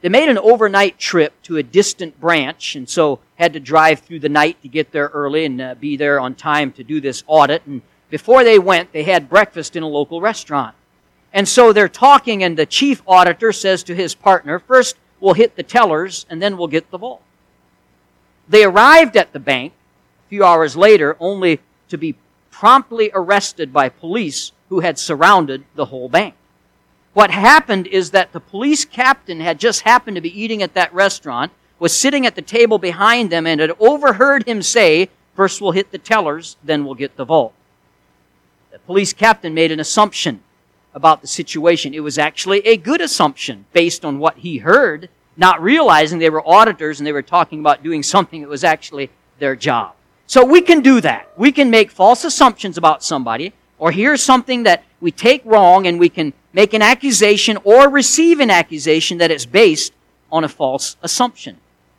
They 0.00 0.08
made 0.08 0.28
an 0.28 0.38
overnight 0.38 0.98
trip 0.98 1.32
to 1.42 1.56
a 1.56 1.62
distant 1.62 2.20
branch 2.20 2.76
and 2.76 2.88
so 2.88 3.18
had 3.36 3.52
to 3.54 3.60
drive 3.60 4.00
through 4.00 4.20
the 4.20 4.28
night 4.28 4.62
to 4.62 4.68
get 4.68 4.92
there 4.92 5.10
early 5.12 5.44
and 5.44 5.60
uh, 5.60 5.74
be 5.74 5.96
there 5.96 6.20
on 6.20 6.34
time 6.34 6.72
to 6.72 6.84
do 6.84 7.00
this 7.00 7.24
audit. 7.26 7.66
And 7.66 7.82
before 8.10 8.44
they 8.44 8.58
went, 8.58 8.92
they 8.92 9.02
had 9.02 9.28
breakfast 9.28 9.74
in 9.74 9.82
a 9.82 9.88
local 9.88 10.20
restaurant. 10.20 10.76
And 11.32 11.48
so 11.48 11.72
they're 11.72 11.88
talking, 11.88 12.42
and 12.42 12.56
the 12.56 12.66
chief 12.66 13.02
auditor 13.06 13.52
says 13.52 13.82
to 13.84 13.94
his 13.94 14.14
partner, 14.14 14.58
First, 14.58 14.96
we'll 15.20 15.34
hit 15.34 15.56
the 15.56 15.62
tellers, 15.62 16.26
and 16.30 16.40
then 16.40 16.56
we'll 16.56 16.68
get 16.68 16.90
the 16.90 16.98
vault. 16.98 17.22
They 18.48 18.64
arrived 18.64 19.16
at 19.16 19.32
the 19.32 19.40
bank 19.40 19.72
a 20.26 20.28
few 20.28 20.44
hours 20.44 20.76
later, 20.76 21.16
only 21.20 21.60
to 21.88 21.98
be 21.98 22.16
promptly 22.50 23.10
arrested 23.12 23.72
by 23.72 23.88
police 23.88 24.52
who 24.68 24.80
had 24.80 24.98
surrounded 24.98 25.64
the 25.74 25.86
whole 25.86 26.08
bank. 26.08 26.34
What 27.14 27.30
happened 27.30 27.86
is 27.86 28.10
that 28.12 28.32
the 28.32 28.40
police 28.40 28.84
captain 28.84 29.40
had 29.40 29.58
just 29.58 29.82
happened 29.82 30.14
to 30.16 30.20
be 30.20 30.40
eating 30.40 30.62
at 30.62 30.74
that 30.74 30.92
restaurant, 30.94 31.52
was 31.78 31.92
sitting 31.92 32.26
at 32.26 32.34
the 32.34 32.42
table 32.42 32.78
behind 32.78 33.30
them, 33.30 33.46
and 33.46 33.60
had 33.60 33.72
overheard 33.78 34.46
him 34.46 34.62
say, 34.62 35.08
First 35.34 35.60
we'll 35.60 35.70
hit 35.70 35.92
the 35.92 35.98
tellers, 35.98 36.56
then 36.64 36.84
we'll 36.84 36.96
get 36.96 37.16
the 37.16 37.24
vault. 37.24 37.54
The 38.72 38.80
police 38.80 39.12
captain 39.12 39.54
made 39.54 39.70
an 39.70 39.78
assumption 39.78 40.42
about 40.94 41.20
the 41.20 41.28
situation. 41.28 41.94
It 41.94 42.00
was 42.00 42.18
actually 42.18 42.58
a 42.66 42.76
good 42.76 43.00
assumption 43.00 43.66
based 43.72 44.04
on 44.04 44.18
what 44.18 44.38
he 44.38 44.58
heard, 44.58 45.08
not 45.36 45.62
realizing 45.62 46.18
they 46.18 46.28
were 46.28 46.46
auditors 46.46 46.98
and 46.98 47.06
they 47.06 47.12
were 47.12 47.22
talking 47.22 47.60
about 47.60 47.84
doing 47.84 48.02
something 48.02 48.40
that 48.40 48.48
was 48.48 48.64
actually 48.64 49.10
their 49.38 49.54
job. 49.54 49.94
So 50.26 50.44
we 50.44 50.60
can 50.60 50.80
do 50.80 51.00
that. 51.00 51.30
We 51.36 51.52
can 51.52 51.70
make 51.70 51.90
false 51.90 52.24
assumptions 52.24 52.76
about 52.76 53.04
somebody 53.04 53.52
or 53.78 53.92
here's 53.92 54.22
something 54.22 54.64
that 54.64 54.84
we 55.00 55.10
take 55.10 55.42
wrong 55.44 55.86
and 55.86 56.00
we 56.00 56.08
can 56.08 56.32
make 56.52 56.74
an 56.74 56.82
accusation 56.82 57.58
or 57.64 57.88
receive 57.88 58.40
an 58.40 58.50
accusation 58.50 59.18
that 59.18 59.30
is 59.30 59.46
based 59.46 59.92
on 60.30 60.44
a 60.44 60.48
false 60.48 60.96
assumption. 61.02 61.56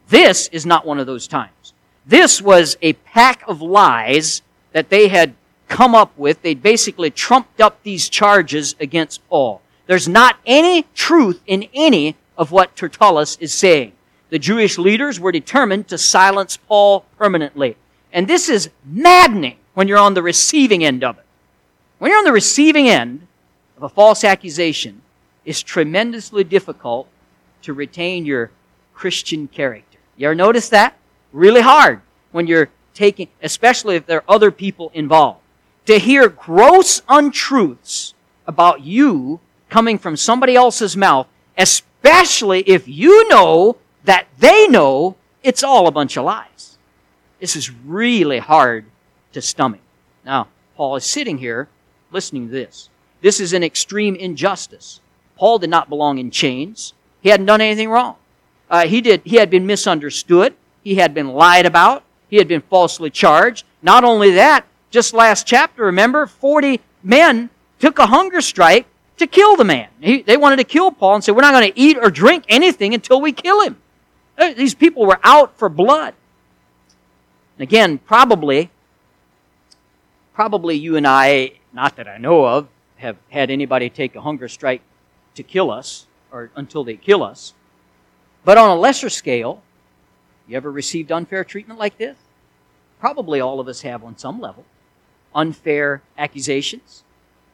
This 0.10 0.48
is 0.50 0.66
not 0.66 0.86
one 0.86 1.00
of 1.00 1.08
those 1.08 1.28
times. 1.28 1.74
This 2.06 2.42
was 2.42 2.78
a 2.82 2.94
pack 2.94 3.44
of 3.48 3.62
lies 3.62 4.42
that 4.72 4.90
they 4.90 5.08
had 5.08 5.36
come 5.68 5.94
up 5.96 6.12
with. 6.18 6.42
They'd 6.42 6.62
basically 6.62 7.12
trumped 7.12 7.62
up 7.62 7.82
these 7.84 8.10
charges 8.10 8.76
against 8.80 9.28
Paul. 9.30 9.62
There's 9.88 10.08
not 10.08 10.38
any 10.46 10.84
truth 10.94 11.42
in 11.46 11.68
any 11.74 12.16
of 12.38 12.52
what 12.52 12.76
Tertullus 12.76 13.38
is 13.40 13.54
saying. 13.54 13.94
The 14.30 14.40
Jewish 14.40 14.78
leaders 14.78 15.20
were 15.20 15.32
determined 15.32 15.88
to 15.88 15.98
silence 15.98 16.58
Paul 16.58 17.06
permanently. 17.18 17.78
And 18.12 18.28
this 18.28 18.50
is 18.50 18.70
maddening 18.86 19.58
when 19.74 19.88
you're 19.88 19.98
on 19.98 20.14
the 20.14 20.24
receiving 20.24 20.84
end 20.84 21.04
of 21.04 21.18
it. 21.18 21.26
When 22.00 22.12
you're 22.12 22.18
on 22.18 22.24
the 22.24 22.32
receiving 22.32 22.88
end 22.88 23.28
of 23.76 23.84
a 23.84 23.90
false 23.90 24.24
accusation, 24.24 25.02
it's 25.44 25.62
tremendously 25.62 26.46
difficult 26.46 27.10
to 27.62 27.74
retain 27.74 28.26
your 28.26 28.52
Christian 28.94 29.50
character. 29.50 30.00
You 30.16 30.28
ever 30.28 30.36
notice 30.36 30.70
that? 30.70 30.98
Really 31.34 31.60
hard 31.60 32.02
when 32.32 32.48
you're 32.48 32.70
taking, 32.94 33.28
especially 33.44 33.98
if 33.98 34.06
there 34.06 34.20
are 34.20 34.36
other 34.36 34.50
people 34.50 34.92
involved. 34.94 35.42
To 35.88 36.00
hear 36.00 36.30
gross 36.30 37.02
untruths 37.10 38.14
about 38.48 38.82
you 38.82 39.42
coming 39.70 39.98
from 39.98 40.16
somebody 40.16 40.56
else's 40.56 40.96
mouth, 40.96 41.28
especially 41.58 42.62
if 42.62 42.88
you 42.88 43.28
know 43.28 43.76
that 44.06 44.28
they 44.38 44.68
know 44.70 45.18
it's 45.44 45.64
all 45.64 45.86
a 45.86 45.92
bunch 45.92 46.16
of 46.16 46.24
lies. 46.24 46.78
This 47.42 47.58
is 47.58 47.72
really 47.72 48.40
hard 48.40 48.86
to 49.34 49.42
stomach. 49.42 49.82
Now, 50.26 50.48
Paul 50.78 50.96
is 50.96 51.04
sitting 51.04 51.40
here 51.40 51.68
listening 52.12 52.48
to 52.48 52.52
this. 52.52 52.90
This 53.22 53.40
is 53.40 53.54
an 53.54 53.64
extreme 53.64 54.16
injustice. 54.16 55.02
Paul 55.36 55.60
did 55.60 55.70
not 55.70 55.90
belong 55.90 56.18
in 56.18 56.32
chains. 56.32 56.94
He 57.22 57.30
hadn't 57.30 57.46
done 57.46 57.62
anything 57.62 57.90
wrong. 57.90 58.16
Uh, 58.70 58.86
he 58.86 59.02
did. 59.02 59.22
He 59.26 59.38
had 59.38 59.50
been 59.50 59.66
misunderstood. 59.66 60.54
He 60.84 60.96
had 60.96 61.14
been 61.14 61.30
lied 61.30 61.66
about. 61.66 62.04
He 62.30 62.38
had 62.38 62.48
been 62.48 62.62
falsely 62.62 63.10
charged. 63.10 63.66
Not 63.82 64.04
only 64.04 64.32
that, 64.32 64.66
just 64.92 65.14
last 65.14 65.48
chapter, 65.48 65.84
remember, 65.86 66.28
40 66.28 66.80
men 67.04 67.50
took 67.80 68.00
a 68.00 68.08
hunger 68.08 68.42
strike 68.42 68.86
to 69.18 69.28
kill 69.28 69.56
the 69.56 69.64
man. 69.64 69.90
He, 70.00 70.22
they 70.22 70.38
wanted 70.38 70.58
to 70.58 70.64
kill 70.64 70.92
Paul 70.92 71.16
and 71.16 71.24
said, 71.24 71.36
We're 71.36 71.42
not 71.42 71.54
going 71.54 71.72
to 71.72 71.80
eat 71.80 71.98
or 71.98 72.10
drink 72.10 72.46
anything 72.48 72.94
until 72.94 73.22
we 73.22 73.32
kill 73.32 73.62
him. 73.62 73.78
Uh, 74.38 74.54
these 74.54 74.74
people 74.74 75.06
were 75.06 75.20
out 75.24 75.58
for 75.58 75.70
blood. 75.70 76.14
And 77.58 77.64
again, 77.64 77.98
probably, 77.98 78.70
probably 80.34 80.76
you 80.76 80.96
and 80.96 81.06
I, 81.06 81.54
not 81.74 81.96
that 81.96 82.08
I 82.08 82.18
know 82.18 82.46
of, 82.46 82.68
have 82.98 83.18
had 83.30 83.50
anybody 83.50 83.90
take 83.90 84.16
a 84.16 84.22
hunger 84.22 84.48
strike 84.48 84.82
to 85.36 85.44
kill 85.44 85.72
us 85.72 86.08
or 86.32 86.52
until 86.56 86.84
they 86.84 86.96
kill 86.96 87.24
us. 87.24 87.54
But 88.44 88.58
on 88.58 88.70
a 88.70 88.76
lesser 88.76 89.10
scale, 89.10 89.62
you 90.48 90.58
ever 90.58 90.72
received 90.72 91.12
unfair 91.12 91.44
treatment 91.44 91.80
like 91.80 91.98
this? 91.98 92.18
Probably 93.00 93.40
all 93.40 93.60
of 93.60 93.68
us 93.68 93.82
have 93.82 94.04
on 94.04 94.18
some 94.18 94.40
level. 94.40 94.66
Unfair 95.34 96.02
accusations, 96.18 97.04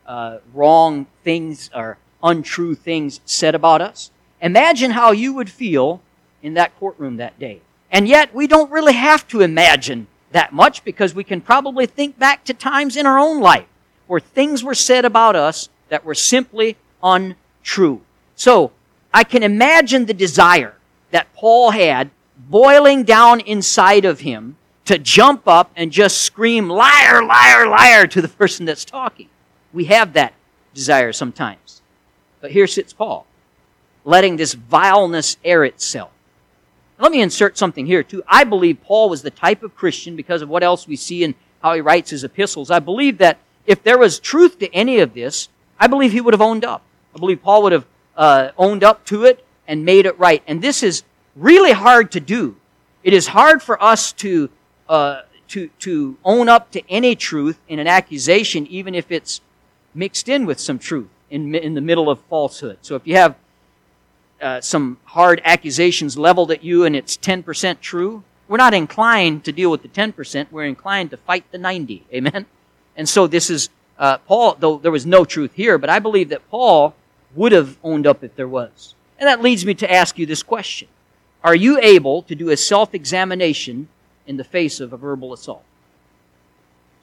uh, 0.08 0.40
wrong 0.54 1.08
things 1.24 1.70
or 1.76 1.98
untrue 2.24 2.74
things 2.74 3.20
said 3.26 3.54
about 3.54 3.82
us. 3.82 4.12
Imagine 4.42 4.92
how 4.92 5.12
you 5.12 5.34
would 5.34 5.50
feel 5.50 6.02
in 6.42 6.54
that 6.54 6.78
courtroom 6.80 7.18
that 7.18 7.38
day. 7.38 7.62
And 7.92 8.08
yet, 8.08 8.34
we 8.34 8.48
don't 8.48 8.72
really 8.72 8.94
have 8.94 9.28
to 9.30 9.42
imagine 9.42 10.08
that 10.32 10.54
much 10.54 10.84
because 10.84 11.14
we 11.14 11.24
can 11.24 11.40
probably 11.42 11.86
think 11.86 12.18
back 12.18 12.44
to 12.46 12.54
times 12.54 12.98
in 12.98 13.06
our 13.06 13.20
own 13.20 13.40
life 13.42 13.68
where 14.08 14.20
things 14.20 14.64
were 14.64 14.76
said 14.76 15.06
about 15.06 15.36
us 15.36 15.70
that 15.90 16.06
were 16.06 16.16
simply 16.16 16.78
untrue. 17.04 18.02
So, 18.36 18.72
I 19.14 19.24
can 19.24 19.44
imagine 19.44 20.06
the 20.06 20.14
desire 20.14 20.76
that 21.12 21.34
Paul 21.34 21.72
had 21.72 22.12
boiling 22.38 23.04
down 23.04 23.40
inside 23.40 24.04
of 24.06 24.20
him 24.20 24.58
to 24.86 24.98
jump 24.98 25.48
up 25.48 25.72
and 25.76 25.92
just 25.92 26.22
scream, 26.22 26.70
liar, 26.70 27.24
liar, 27.24 27.68
liar 27.68 28.08
to 28.08 28.22
the 28.22 28.28
person 28.28 28.66
that's 28.66 28.86
talking. 28.86 29.30
We 29.74 29.86
have 29.86 30.14
that 30.14 30.34
desire 30.74 31.14
sometimes. 31.14 31.82
But 32.42 32.52
here 32.52 32.68
sits 32.68 32.94
Paul, 32.94 33.26
letting 34.04 34.36
this 34.36 34.54
vileness 34.54 35.38
air 35.44 35.64
itself. 35.64 36.12
Let 37.00 37.12
me 37.12 37.22
insert 37.22 37.58
something 37.58 37.86
here, 37.86 38.04
too. 38.04 38.24
I 38.28 38.44
believe 38.44 38.82
Paul 38.84 39.10
was 39.10 39.22
the 39.22 39.32
type 39.32 39.64
of 39.64 39.76
Christian 39.76 40.16
because 40.16 40.42
of 40.42 40.50
what 40.50 40.64
else 40.64 40.88
we 40.88 40.96
see 40.96 41.24
in 41.24 41.36
how 41.62 41.74
he 41.74 41.82
writes 41.82 42.12
his 42.12 42.24
epistles. 42.24 42.70
I 42.70 42.80
believe 42.80 43.18
that 43.18 43.40
if 43.66 43.84
there 43.84 43.98
was 43.98 44.20
truth 44.20 44.60
to 44.60 44.74
any 44.74 45.00
of 45.00 45.14
this, 45.14 45.50
I 45.80 45.88
believe 45.88 46.12
he 46.12 46.22
would 46.22 46.34
have 46.34 46.42
owned 46.42 46.64
up. 46.64 46.84
I 47.16 47.20
believe 47.20 47.42
Paul 47.42 47.64
would 47.64 47.72
have 47.72 47.86
uh, 48.16 48.52
owned 48.58 48.84
up 48.84 49.06
to 49.06 49.26
it 49.26 49.46
and 49.68 49.86
made 49.86 50.06
it 50.06 50.18
right. 50.20 50.44
And 50.48 50.62
this 50.62 50.84
is 50.84 51.04
really 51.36 51.72
hard 51.72 52.12
to 52.12 52.20
do. 52.20 52.58
It 53.04 53.14
is 53.14 53.28
hard 53.28 53.62
for 53.62 53.82
us 53.82 54.12
to, 54.14 54.50
uh, 54.90 55.22
to, 55.50 55.70
to 55.80 56.18
own 56.24 56.50
up 56.50 56.72
to 56.72 56.82
any 56.90 57.16
truth 57.16 57.60
in 57.68 57.80
an 57.80 57.88
accusation, 57.88 58.68
even 58.68 58.96
if 58.96 59.12
it's 59.12 59.42
mixed 59.94 60.28
in 60.30 60.46
with 60.46 60.60
some 60.60 60.80
truth 60.80 61.08
in, 61.30 61.56
in 61.56 61.74
the 61.74 61.82
middle 61.82 62.10
of 62.10 62.20
falsehood. 62.22 62.80
So 62.82 62.96
if 62.96 63.06
you 63.06 63.16
have 63.16 63.36
uh, 64.42 64.62
some 64.62 64.98
hard 65.06 65.42
accusations 65.46 66.18
leveled 66.18 66.52
at 66.52 66.64
you 66.64 66.84
and 66.84 66.96
it's 66.96 67.18
10% 67.18 67.80
true, 67.80 68.24
we're 68.48 68.58
not 68.58 68.74
inclined 68.74 69.44
to 69.46 69.52
deal 69.52 69.72
with 69.72 69.82
the 69.82 69.88
10%. 69.88 70.48
We're 70.52 70.66
inclined 70.66 71.12
to 71.12 71.18
fight 71.18 71.52
the 71.52 71.58
90. 71.58 72.06
Amen? 72.14 72.46
And 72.96 73.08
so 73.08 73.28
this 73.28 73.50
is, 73.50 73.70
uh, 74.00 74.18
Paul, 74.20 74.56
though 74.60 74.78
there 74.78 74.92
was 74.92 75.06
no 75.06 75.26
truth 75.26 75.54
here, 75.54 75.78
but 75.78 75.90
I 75.90 76.00
believe 76.00 76.30
that 76.30 76.50
Paul 76.50 76.96
would 77.36 77.52
have 77.52 77.78
owned 77.84 78.08
up 78.08 78.24
if 78.24 78.36
there 78.36 78.48
was. 78.48 78.96
And 79.20 79.28
that 79.28 79.42
leads 79.42 79.66
me 79.66 79.74
to 79.76 79.92
ask 79.92 80.18
you 80.18 80.26
this 80.26 80.44
question. 80.44 80.88
Are 81.44 81.56
you 81.56 81.80
able 81.80 82.24
to 82.24 82.36
do 82.36 82.50
a 82.50 82.58
self-examination 82.58 83.88
in 84.26 84.38
the 84.38 84.44
face 84.44 84.80
of 84.80 84.94
a 84.94 84.98
verbal 84.98 85.34
assault? 85.34 85.64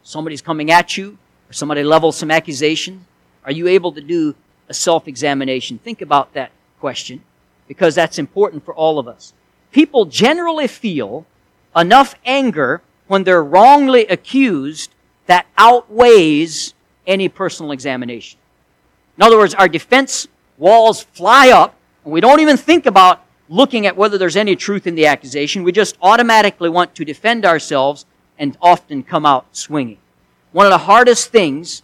Somebody's 0.02 0.42
coming 0.42 0.70
at 0.70 0.96
you, 0.96 1.18
or 1.48 1.52
somebody 1.52 1.84
levels 1.84 2.16
some 2.16 2.30
accusation. 2.30 3.06
Are 3.44 3.52
you 3.52 3.68
able 3.68 3.92
to 3.92 4.00
do 4.00 4.34
a 4.68 4.74
self-examination? 4.74 5.78
Think 5.78 6.02
about 6.02 6.32
that 6.34 6.50
question 6.80 7.22
because 7.68 7.94
that's 7.94 8.18
important 8.18 8.64
for 8.64 8.74
all 8.74 8.98
of 8.98 9.06
us. 9.06 9.32
People 9.70 10.04
generally 10.06 10.66
feel 10.66 11.24
enough 11.76 12.14
anger 12.24 12.82
when 13.06 13.24
they're 13.24 13.44
wrongly 13.44 14.06
accused 14.06 14.90
that 15.32 15.46
outweighs 15.56 16.74
any 17.06 17.26
personal 17.26 17.72
examination. 17.72 18.38
In 19.16 19.22
other 19.22 19.38
words, 19.38 19.54
our 19.54 19.66
defense 19.66 20.28
walls 20.58 21.04
fly 21.04 21.48
up, 21.48 21.74
and 22.04 22.12
we 22.12 22.20
don't 22.20 22.40
even 22.40 22.58
think 22.58 22.84
about 22.84 23.24
looking 23.48 23.86
at 23.86 23.96
whether 23.96 24.18
there's 24.18 24.36
any 24.36 24.54
truth 24.54 24.86
in 24.86 24.94
the 24.94 25.06
accusation. 25.06 25.62
We 25.62 25.72
just 25.72 25.96
automatically 26.02 26.68
want 26.68 26.94
to 26.96 27.04
defend 27.06 27.46
ourselves 27.46 28.04
and 28.38 28.58
often 28.60 29.02
come 29.02 29.24
out 29.24 29.56
swinging. 29.56 29.96
One 30.52 30.66
of 30.66 30.70
the 30.70 30.84
hardest 30.84 31.30
things 31.30 31.82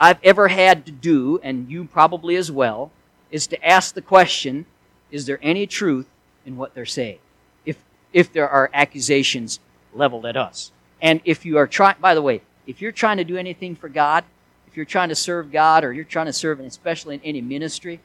I've 0.00 0.18
ever 0.24 0.48
had 0.48 0.86
to 0.86 0.92
do, 0.92 1.38
and 1.42 1.70
you 1.70 1.84
probably 1.84 2.34
as 2.36 2.50
well, 2.50 2.92
is 3.30 3.46
to 3.48 3.62
ask 3.62 3.92
the 3.92 4.00
question, 4.00 4.64
is 5.10 5.26
there 5.26 5.38
any 5.42 5.66
truth 5.66 6.06
in 6.46 6.56
what 6.56 6.74
they're 6.74 6.86
saying? 6.86 7.18
If, 7.66 7.76
if 8.14 8.32
there 8.32 8.48
are 8.48 8.70
accusations 8.72 9.60
leveled 9.92 10.24
at 10.24 10.38
us. 10.38 10.72
And 11.02 11.20
if 11.26 11.44
you 11.44 11.58
are 11.58 11.66
trying, 11.66 11.96
by 12.00 12.14
the 12.14 12.22
way, 12.22 12.40
if 12.66 12.80
you're 12.80 12.92
trying 12.92 13.16
to 13.18 13.24
do 13.24 13.36
anything 13.36 13.76
for 13.76 13.88
God, 13.88 14.24
if 14.66 14.76
you're 14.76 14.86
trying 14.86 15.08
to 15.08 15.14
serve 15.14 15.52
God 15.52 15.84
or 15.84 15.92
you're 15.92 16.04
trying 16.04 16.26
to 16.26 16.32
serve, 16.32 16.60
especially 16.60 17.16
in 17.16 17.20
any 17.22 17.40
ministry, 17.40 18.00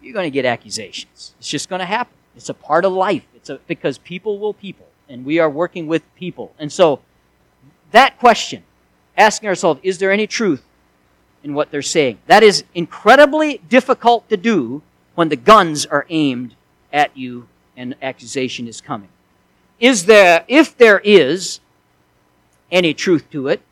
you're 0.00 0.14
going 0.14 0.26
to 0.26 0.30
get 0.30 0.44
accusations. 0.44 1.34
It's 1.38 1.48
just 1.48 1.68
going 1.68 1.80
to 1.80 1.86
happen. 1.86 2.14
It's 2.36 2.48
a 2.48 2.54
part 2.54 2.84
of 2.84 2.92
life. 2.92 3.24
It's 3.34 3.50
a, 3.50 3.58
because 3.66 3.98
people 3.98 4.38
will 4.38 4.54
people, 4.54 4.86
and 5.08 5.24
we 5.24 5.38
are 5.38 5.50
working 5.50 5.86
with 5.86 6.02
people. 6.14 6.54
And 6.58 6.72
so, 6.72 7.00
that 7.90 8.18
question, 8.18 8.62
asking 9.16 9.48
ourselves, 9.48 9.80
is 9.82 9.98
there 9.98 10.12
any 10.12 10.26
truth 10.26 10.62
in 11.42 11.54
what 11.54 11.70
they're 11.70 11.82
saying. 11.82 12.18
That 12.26 12.42
is 12.42 12.64
incredibly 12.74 13.58
difficult 13.68 14.28
to 14.28 14.36
do 14.36 14.82
when 15.14 15.28
the 15.28 15.36
guns 15.36 15.86
are 15.86 16.06
aimed 16.08 16.54
at 16.92 17.16
you 17.16 17.48
and 17.76 17.94
accusation 18.02 18.66
is 18.68 18.80
coming. 18.80 19.08
Is 19.78 20.06
there, 20.06 20.44
if 20.48 20.76
there 20.76 21.00
is 21.00 21.60
any 22.70 22.92
truth 22.92 23.30
to 23.30 23.48
it, 23.48 23.62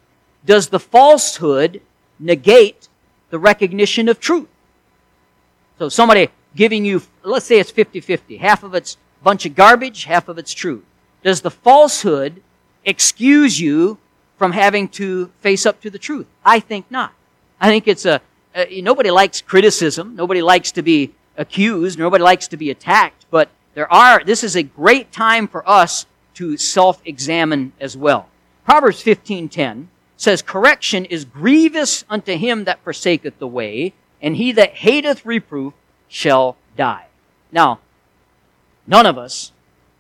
does 0.47 0.69
the 0.69 0.81
falsehood 0.81 1.83
negate 2.19 2.89
the 3.31 3.39
recognition 3.39 4.09
of 4.09 4.21
truth? 4.21 4.49
So 5.79 5.89
somebody 5.91 6.31
giving 6.55 6.85
you, 6.85 7.03
let's 7.23 7.45
say 7.45 7.59
it's 7.59 7.71
50-50. 7.71 8.39
Half 8.39 8.63
of 8.63 8.75
it's 8.75 8.97
a 9.21 9.25
bunch 9.25 9.45
of 9.45 9.55
garbage, 9.55 10.05
half 10.05 10.29
of 10.29 10.39
it's 10.39 10.55
true. 10.55 10.83
Does 11.23 11.43
the 11.43 11.51
falsehood 11.51 12.43
excuse 12.85 13.61
you 13.61 13.99
from 14.39 14.53
having 14.53 14.89
to 14.91 15.27
face 15.41 15.67
up 15.67 15.81
to 15.83 15.91
the 15.91 15.99
truth? 15.99 16.27
I 16.45 16.61
think 16.61 16.91
not. 16.91 17.13
I 17.61 17.69
think 17.69 17.89
it's 17.89 18.07
a, 18.07 18.21
a 18.55 18.81
nobody 18.81 19.11
likes 19.11 19.41
criticism. 19.41 20.15
Nobody 20.15 20.41
likes 20.41 20.73
to 20.73 20.83
be 20.83 21.13
accused. 21.37 21.99
Nobody 21.99 22.23
likes 22.23 22.49
to 22.49 22.57
be 22.57 22.71
attacked. 22.71 23.27
But 23.31 23.49
there 23.75 23.93
are, 23.93 24.23
this 24.25 24.45
is 24.45 24.57
a 24.57 24.63
great 24.63 25.13
time 25.13 25.49
for 25.49 25.69
us 25.69 26.07
to 26.35 26.57
self-examine 26.57 27.73
as 27.81 27.97
well. 27.97 28.29
Proverbs 28.65 29.03
15:10 29.03 29.89
says, 30.17 30.43
Correction 30.43 31.05
is 31.05 31.25
grievous 31.25 32.05
unto 32.09 32.37
him 32.37 32.65
that 32.65 32.83
forsaketh 32.83 33.39
the 33.39 33.47
way, 33.47 33.93
and 34.21 34.37
he 34.37 34.53
that 34.53 34.75
hateth 34.75 35.25
reproof 35.25 35.75
shall 36.09 36.57
die. 36.77 37.07
Now, 37.53 37.81
none 38.87 39.07
of 39.07 39.19
us 39.19 39.53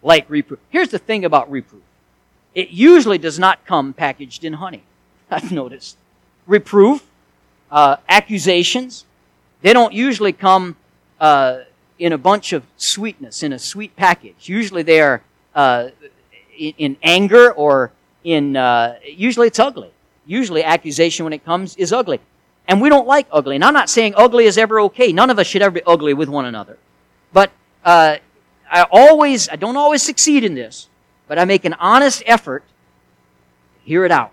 like 0.02 0.28
reproof. 0.28 0.60
Here's 0.70 0.88
the 0.88 0.98
thing 0.98 1.24
about 1.24 1.50
reproof. 1.50 1.82
It 2.54 2.70
usually 2.70 3.18
does 3.18 3.38
not 3.38 3.64
come 3.66 3.92
packaged 3.92 4.44
in 4.44 4.54
honey. 4.54 4.82
I've 5.30 5.52
noticed. 5.52 5.96
Reproof, 6.46 7.04
uh, 7.70 7.96
accusations, 8.08 9.04
they 9.62 9.72
don't 9.72 9.92
usually 9.92 10.32
come 10.32 10.76
uh, 11.20 11.60
in 11.98 12.12
a 12.12 12.18
bunch 12.18 12.52
of 12.52 12.62
sweetness, 12.76 13.42
in 13.42 13.52
a 13.52 13.58
sweet 13.58 13.96
package. 13.96 14.48
Usually 14.48 14.82
they 14.82 15.00
are 15.00 15.22
uh, 15.54 15.88
in, 16.56 16.74
in, 16.78 16.96
anger 17.02 17.50
or 17.52 17.90
in, 18.22 18.56
uh, 18.56 18.96
usually 19.04 19.48
it's 19.48 19.58
ugly. 19.58 19.90
Usually 20.26 20.64
accusation 20.64 21.24
when 21.24 21.32
it 21.32 21.44
comes 21.44 21.76
is 21.76 21.92
ugly. 21.92 22.20
And 22.68 22.80
we 22.80 22.88
don't 22.88 23.06
like 23.06 23.28
ugly. 23.30 23.54
And 23.54 23.64
I'm 23.64 23.74
not 23.74 23.88
saying 23.88 24.14
ugly 24.16 24.46
is 24.46 24.58
ever 24.58 24.80
okay. 24.80 25.12
None 25.12 25.30
of 25.30 25.38
us 25.38 25.46
should 25.46 25.62
ever 25.62 25.72
be 25.72 25.82
ugly 25.86 26.14
with 26.14 26.28
one 26.28 26.44
another. 26.44 26.78
But 27.32 27.52
uh, 27.84 28.16
I 28.70 28.86
always, 28.90 29.48
I 29.48 29.56
don't 29.56 29.76
always 29.76 30.02
succeed 30.02 30.42
in 30.42 30.54
this, 30.54 30.88
but 31.28 31.38
I 31.38 31.44
make 31.44 31.64
an 31.64 31.74
honest 31.74 32.22
effort 32.26 32.64
to 32.66 33.88
hear 33.88 34.04
it 34.04 34.10
out. 34.10 34.32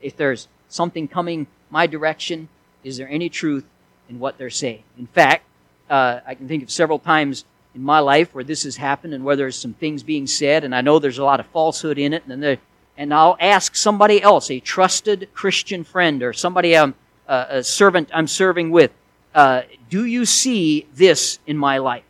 If 0.00 0.16
there's 0.16 0.48
something 0.68 1.08
coming 1.08 1.48
my 1.70 1.86
direction, 1.86 2.48
is 2.84 2.96
there 2.96 3.08
any 3.08 3.28
truth 3.28 3.64
in 4.08 4.20
what 4.20 4.38
they're 4.38 4.50
saying? 4.50 4.84
In 4.98 5.06
fact, 5.06 5.44
uh, 5.90 6.20
I 6.26 6.34
can 6.34 6.46
think 6.46 6.62
of 6.62 6.70
several 6.70 6.98
times 6.98 7.44
in 7.74 7.82
my 7.82 7.98
life 7.98 8.34
where 8.34 8.44
this 8.44 8.62
has 8.62 8.76
happened 8.76 9.14
and 9.14 9.24
where 9.24 9.34
there's 9.34 9.56
some 9.56 9.72
things 9.74 10.02
being 10.02 10.26
said, 10.26 10.62
and 10.62 10.74
I 10.74 10.80
know 10.80 10.98
there's 10.98 11.18
a 11.18 11.24
lot 11.24 11.40
of 11.40 11.46
falsehood 11.46 11.98
in 11.98 12.12
it, 12.12 12.22
and 12.22 12.30
then 12.30 12.58
and 12.96 13.12
I'll 13.12 13.36
ask 13.40 13.74
somebody 13.74 14.22
else, 14.22 14.50
a 14.50 14.60
trusted 14.60 15.28
Christian 15.34 15.84
friend 15.84 16.22
or 16.22 16.32
somebody 16.32 16.76
I'm 16.76 16.94
uh, 17.26 17.46
a 17.48 17.64
servant 17.64 18.10
I'm 18.12 18.26
serving 18.26 18.70
with, 18.70 18.92
uh, 19.34 19.62
do 19.88 20.04
you 20.04 20.24
see 20.24 20.86
this 20.94 21.38
in 21.46 21.56
my 21.56 21.78
life? 21.78 22.04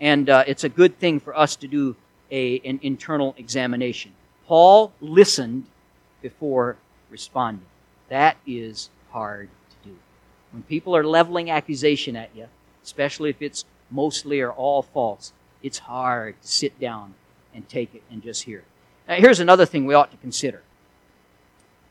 And 0.00 0.28
uh, 0.28 0.44
it's 0.46 0.64
a 0.64 0.68
good 0.68 0.98
thing 0.98 1.20
for 1.20 1.36
us 1.36 1.56
to 1.56 1.68
do 1.68 1.96
a, 2.30 2.60
an 2.60 2.80
internal 2.82 3.34
examination. 3.38 4.12
Paul 4.46 4.92
listened 5.00 5.66
before 6.22 6.76
responding. 7.10 7.66
That 8.08 8.36
is 8.46 8.90
hard 9.10 9.48
to 9.70 9.88
do. 9.90 9.96
When 10.52 10.62
people 10.62 10.96
are 10.96 11.04
leveling 11.04 11.50
accusation 11.50 12.16
at 12.16 12.30
you, 12.34 12.46
especially 12.82 13.30
if 13.30 13.42
it's 13.42 13.64
mostly 13.90 14.40
or 14.40 14.52
all 14.52 14.82
false, 14.82 15.32
it's 15.62 15.78
hard 15.78 16.40
to 16.40 16.48
sit 16.48 16.78
down 16.80 17.14
and 17.54 17.68
take 17.68 17.94
it 17.94 18.02
and 18.10 18.22
just 18.22 18.44
hear 18.44 18.58
it. 18.58 18.64
Now, 19.08 19.16
here's 19.16 19.40
another 19.40 19.66
thing 19.66 19.86
we 19.86 19.94
ought 19.94 20.10
to 20.10 20.16
consider. 20.16 20.62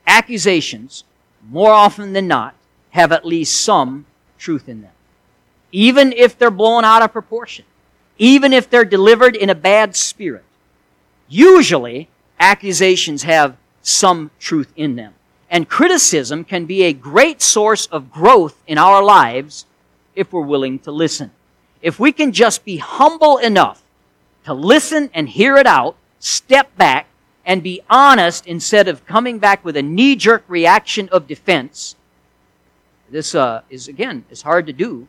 Accusations, 0.06 1.04
more 1.50 1.72
often 1.72 2.14
than 2.14 2.28
not, 2.28 2.56
have 2.92 3.12
at 3.12 3.26
least 3.26 3.62
some 3.62 4.06
truth 4.38 4.68
in 4.68 4.82
them. 4.82 4.92
Even 5.72 6.14
if 6.14 6.38
they're 6.38 6.52
blown 6.52 6.86
out 6.86 7.02
of 7.02 7.12
proportion. 7.12 7.66
Even 8.18 8.54
if 8.54 8.70
they're 8.70 8.86
delivered 8.86 9.36
in 9.36 9.50
a 9.50 9.56
bad 9.56 9.96
spirit. 9.96 10.44
Usually, 11.28 12.08
accusations 12.40 13.24
have 13.24 13.58
some 13.82 14.32
truth 14.40 14.72
in 14.76 14.96
them. 14.96 15.14
And 15.50 15.70
criticism 15.70 16.44
can 16.44 16.66
be 16.66 16.84
a 16.84 16.94
great 16.94 17.42
source 17.42 17.86
of 17.88 18.12
growth 18.12 18.62
in 18.68 18.78
our 18.78 19.04
lives 19.04 19.66
if 20.16 20.32
we're 20.34 20.42
willing 20.42 20.80
to 20.80 20.92
listen. 20.92 21.32
If 21.82 22.00
we 22.00 22.12
can 22.12 22.32
just 22.32 22.66
be 22.66 22.78
humble 22.78 23.38
enough 23.38 23.84
to 24.46 24.54
listen 24.54 25.10
and 25.14 25.30
hear 25.30 25.58
it 25.58 25.68
out, 25.68 25.98
step 26.26 26.76
back, 26.76 27.06
and 27.46 27.62
be 27.62 27.82
honest 27.88 28.48
instead 28.48 28.88
of 28.88 29.06
coming 29.06 29.38
back 29.38 29.64
with 29.64 29.78
a 29.78 29.82
knee 29.84 30.16
jerk 30.16 30.44
reaction 30.48 31.08
of 31.10 31.28
defense. 31.28 31.96
This 33.12 33.36
uh, 33.36 33.62
is, 33.70 33.88
again, 33.88 34.26
is 34.32 34.42
hard 34.42 34.66
to 34.66 34.74
do, 34.74 35.08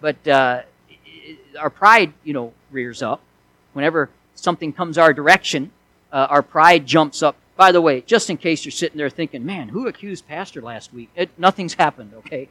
but 0.00 0.26
uh, 0.26 0.62
our 1.58 1.68
pride, 1.68 2.14
you 2.24 2.32
know, 2.32 2.54
rears 2.70 3.02
up. 3.02 3.20
Whenever 3.74 4.08
something 4.34 4.72
comes 4.72 4.96
our 4.96 5.12
direction, 5.12 5.70
uh, 6.10 6.26
our 6.30 6.42
pride 6.42 6.86
jumps 6.86 7.22
up. 7.22 7.36
By 7.56 7.70
the 7.70 7.82
way, 7.82 8.00
just 8.00 8.30
in 8.30 8.38
case 8.38 8.64
you're 8.64 8.72
sitting 8.72 8.96
there 8.96 9.10
thinking, 9.10 9.44
man, 9.44 9.68
who 9.68 9.86
accused 9.86 10.26
Pastor 10.26 10.62
last 10.62 10.94
week? 10.94 11.10
It, 11.14 11.28
nothing's 11.36 11.74
happened, 11.74 12.12
okay? 12.18 12.48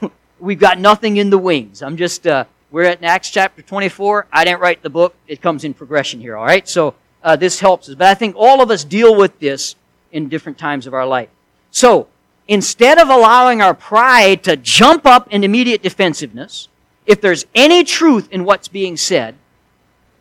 We've 0.38 0.60
got 0.60 0.78
nothing 0.78 1.16
in 1.16 1.30
the 1.30 1.38
wings. 1.38 1.82
I'm 1.82 1.96
just, 1.96 2.26
uh, 2.26 2.44
we're 2.70 2.84
at 2.84 3.02
Acts 3.02 3.30
chapter 3.30 3.62
24. 3.62 4.26
I 4.30 4.44
didn't 4.44 4.60
write 4.60 4.82
the 4.82 4.90
book. 4.90 5.14
It 5.26 5.40
comes 5.40 5.64
in 5.64 5.72
progression 5.72 6.20
here, 6.20 6.36
all 6.36 6.44
right? 6.44 6.68
So 6.68 6.94
uh, 7.22 7.36
this 7.36 7.60
helps 7.60 7.88
us. 7.88 7.94
But 7.94 8.08
I 8.08 8.14
think 8.14 8.34
all 8.36 8.60
of 8.60 8.70
us 8.70 8.84
deal 8.84 9.16
with 9.16 9.38
this 9.38 9.76
in 10.12 10.28
different 10.28 10.58
times 10.58 10.86
of 10.86 10.94
our 10.94 11.06
life. 11.06 11.28
So, 11.70 12.08
instead 12.46 12.98
of 12.98 13.08
allowing 13.08 13.60
our 13.60 13.74
pride 13.74 14.42
to 14.44 14.56
jump 14.56 15.06
up 15.06 15.28
in 15.32 15.44
immediate 15.44 15.82
defensiveness, 15.82 16.68
if 17.06 17.20
there's 17.20 17.46
any 17.54 17.84
truth 17.84 18.28
in 18.30 18.44
what's 18.44 18.68
being 18.68 18.96
said, 18.96 19.34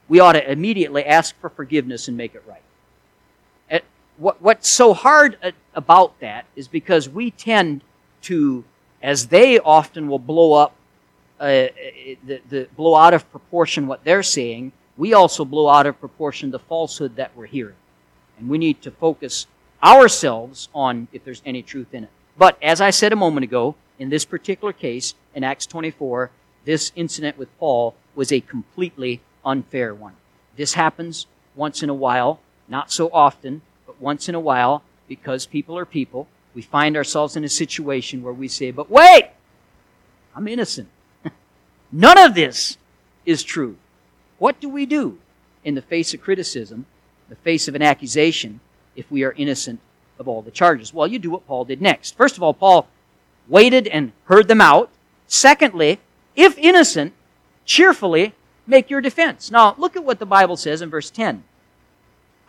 we 0.08 0.20
ought 0.20 0.34
to 0.34 0.52
immediately 0.52 1.06
ask 1.06 1.36
for 1.40 1.50
forgiveness 1.50 2.08
and 2.08 2.16
make 2.18 2.36
it 2.36 2.44
right. 2.48 2.62
What, 4.18 4.42
what's 4.42 4.68
so 4.68 4.94
hard 4.94 5.38
about 5.76 6.20
that 6.22 6.46
is 6.56 6.68
because 6.68 7.08
we 7.08 7.30
tend 7.30 7.82
to 8.24 8.66
as 9.02 9.28
they 9.28 9.60
often 9.60 10.08
will 10.08 10.20
blow 10.20 10.54
up, 10.54 10.74
uh, 11.40 11.68
the, 12.26 12.42
the, 12.50 12.68
blow 12.76 12.96
out 12.96 13.14
of 13.14 13.30
proportion 13.32 13.86
what 13.86 14.04
they're 14.04 14.24
saying, 14.24 14.72
we 14.98 15.14
also 15.14 15.46
blow 15.46 15.70
out 15.70 15.86
of 15.86 16.00
proportion 16.00 16.52
the 16.52 16.60
falsehood 16.60 17.16
that 17.16 17.32
we're 17.36 17.46
hearing. 17.46 17.76
And 18.38 18.50
we 18.50 18.58
need 18.58 18.82
to 18.82 18.92
focus 18.92 19.48
ourselves 19.84 20.70
on 20.74 21.08
if 21.14 21.24
there's 21.24 21.42
any 21.46 21.62
truth 21.62 21.94
in 21.94 22.04
it. 22.06 22.10
But 22.38 22.58
as 22.62 22.82
I 22.82 22.90
said 22.90 23.14
a 23.14 23.16
moment 23.16 23.44
ago, 23.44 23.76
in 24.00 24.10
this 24.10 24.26
particular 24.26 24.74
case, 24.74 25.16
in 25.34 25.44
Acts 25.44 25.66
24, 25.66 26.32
this 26.66 26.92
incident 26.96 27.38
with 27.38 27.56
Paul 27.60 27.96
was 28.16 28.32
a 28.32 28.42
completely 28.42 29.22
unfair 29.46 29.94
one. 29.94 30.14
This 30.56 30.74
happens 30.74 31.28
once 31.56 31.82
in 31.82 31.90
a 31.90 31.94
while, 31.94 32.40
not 32.68 32.92
so 32.92 33.10
often, 33.12 33.62
but 33.86 34.02
once 34.02 34.28
in 34.28 34.36
a 34.36 34.40
while, 34.40 34.84
because 35.08 35.46
people 35.46 35.78
are 35.78 35.86
people, 35.86 36.28
we 36.54 36.62
find 36.62 36.98
ourselves 36.98 37.36
in 37.36 37.44
a 37.44 37.50
situation 37.50 38.24
where 38.24 38.34
we 38.34 38.48
say, 38.48 38.72
but 38.72 38.90
wait, 38.90 39.30
I'm 40.36 40.48
innocent. 40.48 40.90
None 41.92 42.18
of 42.18 42.36
this 42.36 42.78
is 43.26 43.44
true. 43.44 43.78
What 44.40 44.60
do 44.60 44.70
we 44.70 44.86
do 44.86 45.18
in 45.64 45.76
the 45.76 45.82
face 45.82 46.14
of 46.14 46.22
criticism, 46.22 46.86
the 47.30 47.36
face 47.36 47.68
of 47.68 47.76
an 47.76 47.82
accusation, 47.82 48.60
if 48.96 49.10
we 49.12 49.24
are 49.24 49.34
innocent 49.34 49.80
of 50.20 50.28
all 50.28 50.42
the 50.42 50.52
charges? 50.52 50.94
Well, 50.94 51.08
you 51.08 51.20
do 51.20 51.32
what 51.32 51.48
Paul 51.48 51.66
did 51.66 51.82
next. 51.82 52.16
First 52.16 52.38
of 52.38 52.44
all, 52.44 52.54
Paul 52.54 52.88
waited 53.48 53.88
and 53.88 54.12
heard 54.26 54.48
them 54.48 54.62
out. 54.62 54.90
Secondly, 55.28 56.00
if 56.36 56.58
innocent, 56.58 57.14
cheerfully 57.66 58.34
make 58.66 58.90
your 58.90 59.02
defense. 59.02 59.50
Now, 59.50 59.76
look 59.78 59.96
at 59.96 60.04
what 60.04 60.20
the 60.20 60.26
Bible 60.26 60.58
says 60.58 60.82
in 60.82 60.90
verse 60.90 61.10
10. 61.10 61.44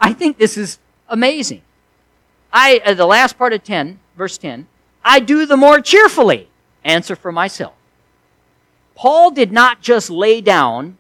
I 0.01 0.13
think 0.13 0.39
this 0.39 0.57
is 0.57 0.79
amazing. 1.09 1.63
I, 2.53 2.81
uh, 2.85 2.95
the 2.95 3.07
last 3.07 3.39
part 3.39 3.53
of 3.53 3.65
10, 3.65 3.99
verse 4.17 4.39
10, 4.39 4.67
I 5.05 5.21
do 5.21 5.47
the 5.47 5.57
more 5.57 5.81
cheerfully 5.81 6.49
answer 6.85 7.17
for 7.17 7.33
myself. 7.33 7.75
Paul 8.95 9.31
did 9.31 9.53
not 9.53 9.81
just 9.81 10.11
lay 10.11 10.41
down 10.41 10.99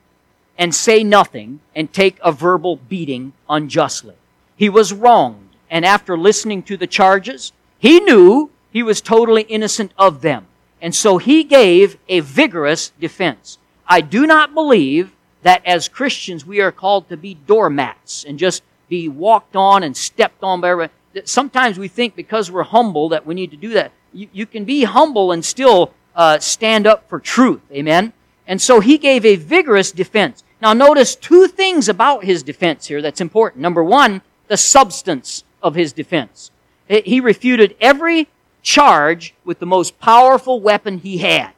and 0.59 0.75
say 0.75 1.05
nothing 1.05 1.61
and 1.75 1.93
take 1.93 2.19
a 2.23 2.33
verbal 2.33 2.77
beating 2.77 3.33
unjustly. 3.49 4.17
He 4.57 4.69
was 4.69 4.93
wronged, 4.93 5.57
and 5.71 5.87
after 5.87 6.19
listening 6.19 6.63
to 6.65 6.77
the 6.77 6.87
charges, 6.87 7.53
he 7.79 8.01
knew 8.01 8.51
he 8.73 8.83
was 8.83 9.01
totally 9.01 9.43
innocent 9.43 9.93
of 9.97 10.21
them. 10.21 10.47
And 10.83 10.95
so 10.95 11.19
he 11.19 11.45
gave 11.45 11.97
a 12.09 12.21
vigorous 12.21 12.91
defense. 13.01 13.59
I 13.87 14.01
do 14.01 14.27
not 14.27 14.53
believe 14.53 15.13
that 15.43 15.65
as 15.65 15.89
Christians 15.89 16.45
we 16.45 16.61
are 16.61 16.73
called 16.73 17.09
to 17.09 17.17
be 17.17 17.35
doormats 17.35 18.25
and 18.25 18.39
just 18.39 18.63
be 18.89 19.09
walked 19.09 19.55
on 19.57 19.83
and 19.83 19.97
stepped 19.97 20.43
on 20.43 20.61
by 20.61 20.71
everybody 20.71 20.93
sometimes 21.25 21.79
we 21.79 21.89
think 21.89 22.15
because 22.15 22.51
we're 22.51 22.63
humble 22.63 23.09
that 23.11 23.27
we 23.27 23.35
need 23.35 23.51
to 23.51 23.57
do 23.57 23.71
that. 23.71 23.93
You, 24.13 24.29
you 24.33 24.47
can 24.47 24.65
be 24.65 24.85
humble 24.85 25.33
and 25.33 25.45
still 25.45 25.93
uh, 26.15 26.39
stand 26.39 26.87
up 26.87 27.09
for 27.09 27.21
truth. 27.21 27.61
Amen? 27.73 28.13
And 28.47 28.61
so 28.61 28.81
he 28.81 28.99
gave 28.99 29.25
a 29.25 29.37
vigorous 29.37 29.93
defense. 29.93 30.43
Now 30.61 30.73
notice 30.73 31.15
two 31.15 31.47
things 31.47 31.89
about 31.89 32.25
his 32.25 32.43
defense 32.43 32.87
here 32.87 33.01
that's 33.01 33.21
important. 33.21 33.63
Number 33.63 33.83
one, 33.83 34.23
the 34.49 34.57
substance 34.57 35.45
of 35.63 35.75
his 35.75 35.93
defense. 35.93 36.51
He 36.89 37.21
refuted 37.21 37.77
every 37.81 38.29
charge 38.63 39.35
with 39.45 39.59
the 39.61 39.67
most 39.67 39.99
powerful 40.01 40.61
weapon 40.61 40.99
he 40.99 41.19
had. 41.19 41.53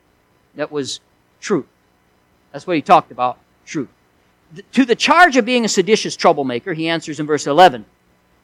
That 0.54 0.72
was 0.72 1.00
truth. 1.40 1.66
That's 2.52 2.66
what 2.66 2.76
he 2.76 2.82
talked 2.82 3.10
about, 3.10 3.38
truth. 3.64 3.88
To 4.72 4.84
the 4.84 4.96
charge 4.96 5.36
of 5.36 5.44
being 5.44 5.64
a 5.64 5.68
seditious 5.68 6.16
troublemaker, 6.16 6.74
he 6.74 6.88
answers 6.88 7.20
in 7.20 7.26
verse 7.26 7.46
11, 7.46 7.84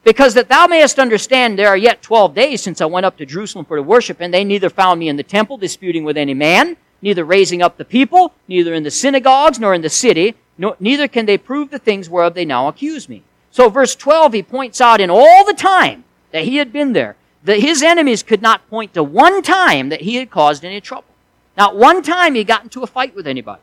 because 0.03 0.33
that 0.35 0.47
thou 0.47 0.65
mayest 0.65 0.97
understand 0.97 1.59
there 1.59 1.67
are 1.67 1.77
yet 1.77 2.01
twelve 2.01 2.33
days 2.33 2.61
since 2.61 2.79
I 2.79 2.85
went 2.85 3.05
up 3.05 3.17
to 3.17 3.25
Jerusalem 3.25 3.65
for 3.65 3.75
to 3.75 3.83
worship, 3.83 4.21
and 4.21 4.33
they 4.33 4.45
neither 4.45 4.69
found 4.69 5.01
me 5.01 5.09
in 5.09 5.17
the 5.17 5.23
temple 5.23 5.57
disputing 5.57 6.05
with 6.05 6.15
any 6.15 6.33
man, 6.33 6.77
neither 7.01 7.25
raising 7.25 7.61
up 7.61 7.75
the 7.75 7.83
people, 7.83 8.33
neither 8.47 8.73
in 8.73 8.83
the 8.83 8.91
synagogues, 8.91 9.59
nor 9.59 9.73
in 9.73 9.81
the 9.81 9.89
city, 9.89 10.35
neither 10.57 11.07
can 11.07 11.25
they 11.25 11.37
prove 11.37 11.69
the 11.69 11.79
things 11.79 12.09
whereof 12.09 12.33
they 12.33 12.45
now 12.45 12.67
accuse 12.67 13.07
me. 13.07 13.23
So 13.51 13.69
verse 13.69 13.95
12, 13.95 14.33
he 14.33 14.43
points 14.43 14.81
out 14.81 15.01
in 15.01 15.09
all 15.09 15.45
the 15.45 15.53
time 15.53 16.03
that 16.31 16.43
he 16.43 16.57
had 16.57 16.73
been 16.73 16.93
there. 16.93 17.15
That 17.43 17.59
his 17.59 17.81
enemies 17.81 18.23
could 18.23 18.41
not 18.41 18.69
point 18.69 18.93
to 18.93 19.03
one 19.03 19.41
time 19.41 19.89
that 19.89 20.01
he 20.01 20.15
had 20.15 20.29
caused 20.29 20.65
any 20.65 20.81
trouble. 20.81 21.07
Not 21.55 21.75
one 21.75 22.03
time 22.03 22.35
he 22.35 22.43
got 22.43 22.63
into 22.63 22.83
a 22.83 22.87
fight 22.87 23.15
with 23.15 23.25
anybody. 23.25 23.61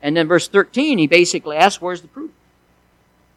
And 0.00 0.16
then 0.16 0.28
verse 0.28 0.46
13, 0.46 0.98
he 0.98 1.06
basically 1.06 1.56
asks, 1.56 1.82
where's 1.82 2.02
the 2.02 2.08
proof? 2.08 2.30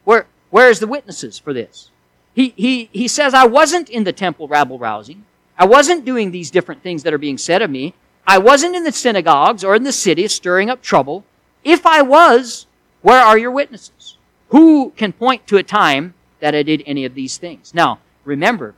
Where, 0.03 0.27
where's 0.49 0.79
the 0.79 0.87
witnesses 0.87 1.39
for 1.39 1.53
this? 1.53 1.89
He, 2.33 2.53
he, 2.55 2.89
he 2.91 3.07
says, 3.07 3.33
I 3.33 3.47
wasn't 3.47 3.89
in 3.89 4.03
the 4.03 4.13
temple 4.13 4.47
rabble 4.47 4.77
rousing. 4.77 5.25
I 5.57 5.65
wasn't 5.65 6.05
doing 6.05 6.31
these 6.31 6.51
different 6.51 6.83
things 6.83 7.03
that 7.03 7.13
are 7.13 7.17
being 7.17 7.37
said 7.37 7.61
of 7.61 7.69
me. 7.69 7.95
I 8.25 8.37
wasn't 8.37 8.75
in 8.75 8.83
the 8.83 8.91
synagogues 8.91 9.63
or 9.63 9.75
in 9.75 9.83
the 9.83 9.91
city 9.91 10.27
stirring 10.27 10.69
up 10.69 10.81
trouble. 10.81 11.25
If 11.63 11.85
I 11.85 12.01
was, 12.01 12.65
where 13.01 13.21
are 13.21 13.37
your 13.37 13.51
witnesses? 13.51 14.17
Who 14.49 14.91
can 14.95 15.13
point 15.13 15.47
to 15.47 15.57
a 15.57 15.63
time 15.63 16.13
that 16.39 16.55
I 16.55 16.63
did 16.63 16.83
any 16.85 17.05
of 17.05 17.13
these 17.13 17.37
things? 17.37 17.73
Now, 17.73 17.99
remember, 18.25 18.75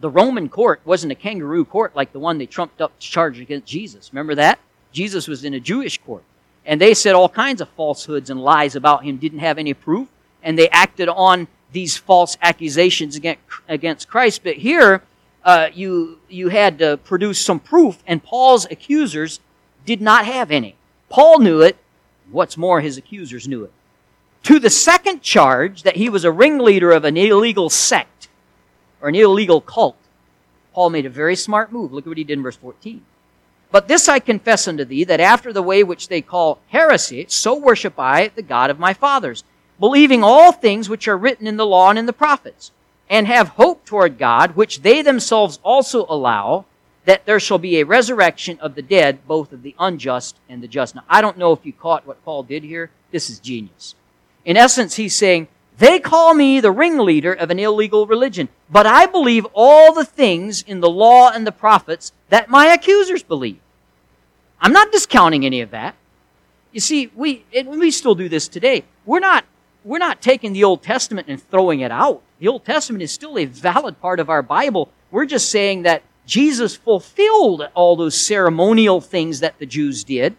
the 0.00 0.10
Roman 0.10 0.48
court 0.48 0.80
wasn't 0.84 1.12
a 1.12 1.16
kangaroo 1.16 1.64
court 1.64 1.96
like 1.96 2.12
the 2.12 2.20
one 2.20 2.38
they 2.38 2.46
trumped 2.46 2.80
up 2.80 2.98
to 2.98 3.06
charge 3.06 3.40
against 3.40 3.66
Jesus. 3.66 4.12
Remember 4.12 4.34
that? 4.36 4.58
Jesus 4.92 5.26
was 5.26 5.44
in 5.44 5.54
a 5.54 5.60
Jewish 5.60 5.98
court. 5.98 6.22
And 6.64 6.80
they 6.80 6.94
said 6.94 7.14
all 7.14 7.28
kinds 7.28 7.60
of 7.60 7.68
falsehoods 7.70 8.30
and 8.30 8.40
lies 8.40 8.76
about 8.76 9.04
him, 9.04 9.16
didn't 9.16 9.38
have 9.40 9.58
any 9.58 9.74
proof, 9.74 10.08
and 10.42 10.58
they 10.58 10.68
acted 10.68 11.08
on 11.08 11.48
these 11.72 11.96
false 11.96 12.36
accusations 12.42 13.18
against 13.68 14.08
Christ. 14.08 14.42
But 14.44 14.56
here, 14.56 15.02
uh, 15.44 15.68
you, 15.74 16.18
you 16.28 16.48
had 16.48 16.78
to 16.78 16.96
produce 16.98 17.40
some 17.40 17.58
proof, 17.58 18.02
and 18.06 18.22
Paul's 18.22 18.66
accusers 18.66 19.40
did 19.84 20.00
not 20.00 20.26
have 20.26 20.50
any. 20.50 20.76
Paul 21.08 21.40
knew 21.40 21.60
it. 21.60 21.76
What's 22.30 22.56
more, 22.56 22.80
his 22.80 22.98
accusers 22.98 23.48
knew 23.48 23.64
it. 23.64 23.72
To 24.44 24.58
the 24.58 24.70
second 24.70 25.22
charge 25.22 25.82
that 25.82 25.96
he 25.96 26.08
was 26.08 26.24
a 26.24 26.32
ringleader 26.32 26.92
of 26.92 27.04
an 27.04 27.16
illegal 27.16 27.70
sect 27.70 28.28
or 29.00 29.08
an 29.08 29.14
illegal 29.14 29.60
cult, 29.60 29.96
Paul 30.74 30.90
made 30.90 31.06
a 31.06 31.10
very 31.10 31.36
smart 31.36 31.72
move. 31.72 31.92
Look 31.92 32.04
at 32.04 32.08
what 32.08 32.18
he 32.18 32.24
did 32.24 32.38
in 32.38 32.42
verse 32.42 32.56
14. 32.56 33.02
But 33.70 33.88
this 33.88 34.08
I 34.08 34.18
confess 34.18 34.66
unto 34.66 34.84
thee, 34.84 35.04
that 35.04 35.20
after 35.20 35.52
the 35.52 35.62
way 35.62 35.82
which 35.82 36.08
they 36.08 36.22
call 36.22 36.60
heresy, 36.68 37.26
so 37.28 37.54
worship 37.54 37.94
I 37.98 38.28
the 38.28 38.42
God 38.42 38.70
of 38.70 38.78
my 38.78 38.94
fathers, 38.94 39.44
believing 39.78 40.24
all 40.24 40.52
things 40.52 40.88
which 40.88 41.06
are 41.06 41.18
written 41.18 41.46
in 41.46 41.56
the 41.56 41.66
law 41.66 41.90
and 41.90 41.98
in 41.98 42.06
the 42.06 42.12
prophets, 42.12 42.72
and 43.10 43.26
have 43.26 43.48
hope 43.48 43.84
toward 43.84 44.18
God, 44.18 44.56
which 44.56 44.82
they 44.82 45.02
themselves 45.02 45.58
also 45.62 46.06
allow, 46.08 46.64
that 47.08 47.24
there 47.24 47.40
shall 47.40 47.56
be 47.56 47.78
a 47.78 47.86
resurrection 47.86 48.58
of 48.60 48.74
the 48.74 48.82
dead, 48.82 49.26
both 49.26 49.50
of 49.54 49.62
the 49.62 49.74
unjust 49.78 50.36
and 50.46 50.62
the 50.62 50.68
just. 50.68 50.94
Now, 50.94 51.04
I 51.08 51.22
don't 51.22 51.38
know 51.38 51.52
if 51.52 51.64
you 51.64 51.72
caught 51.72 52.06
what 52.06 52.22
Paul 52.22 52.42
did 52.42 52.62
here. 52.62 52.90
This 53.12 53.30
is 53.30 53.40
genius. 53.40 53.94
In 54.44 54.58
essence, 54.58 54.96
he's 54.96 55.16
saying, 55.16 55.48
they 55.78 56.00
call 56.00 56.34
me 56.34 56.60
the 56.60 56.70
ringleader 56.70 57.32
of 57.32 57.50
an 57.50 57.58
illegal 57.58 58.06
religion, 58.06 58.50
but 58.68 58.84
I 58.84 59.06
believe 59.06 59.46
all 59.54 59.94
the 59.94 60.04
things 60.04 60.60
in 60.60 60.80
the 60.80 60.90
law 60.90 61.30
and 61.30 61.46
the 61.46 61.52
prophets 61.52 62.12
that 62.28 62.50
my 62.50 62.66
accusers 62.66 63.22
believe. 63.22 63.60
I'm 64.60 64.74
not 64.74 64.92
discounting 64.92 65.46
any 65.46 65.62
of 65.62 65.70
that. 65.70 65.94
You 66.72 66.80
see, 66.80 67.10
we, 67.14 67.42
we 67.64 67.90
still 67.90 68.16
do 68.16 68.28
this 68.28 68.48
today. 68.48 68.84
We're 69.06 69.20
not, 69.20 69.46
we're 69.82 69.96
not 69.96 70.20
taking 70.20 70.52
the 70.52 70.64
Old 70.64 70.82
Testament 70.82 71.26
and 71.26 71.42
throwing 71.42 71.80
it 71.80 71.90
out. 71.90 72.20
The 72.38 72.48
Old 72.48 72.66
Testament 72.66 73.02
is 73.02 73.12
still 73.12 73.38
a 73.38 73.46
valid 73.46 73.98
part 73.98 74.20
of 74.20 74.28
our 74.28 74.42
Bible. 74.42 74.90
We're 75.10 75.24
just 75.24 75.50
saying 75.50 75.84
that 75.84 76.02
Jesus 76.28 76.76
fulfilled 76.76 77.66
all 77.74 77.96
those 77.96 78.20
ceremonial 78.20 79.00
things 79.00 79.40
that 79.40 79.58
the 79.58 79.64
Jews 79.64 80.04
did. 80.04 80.36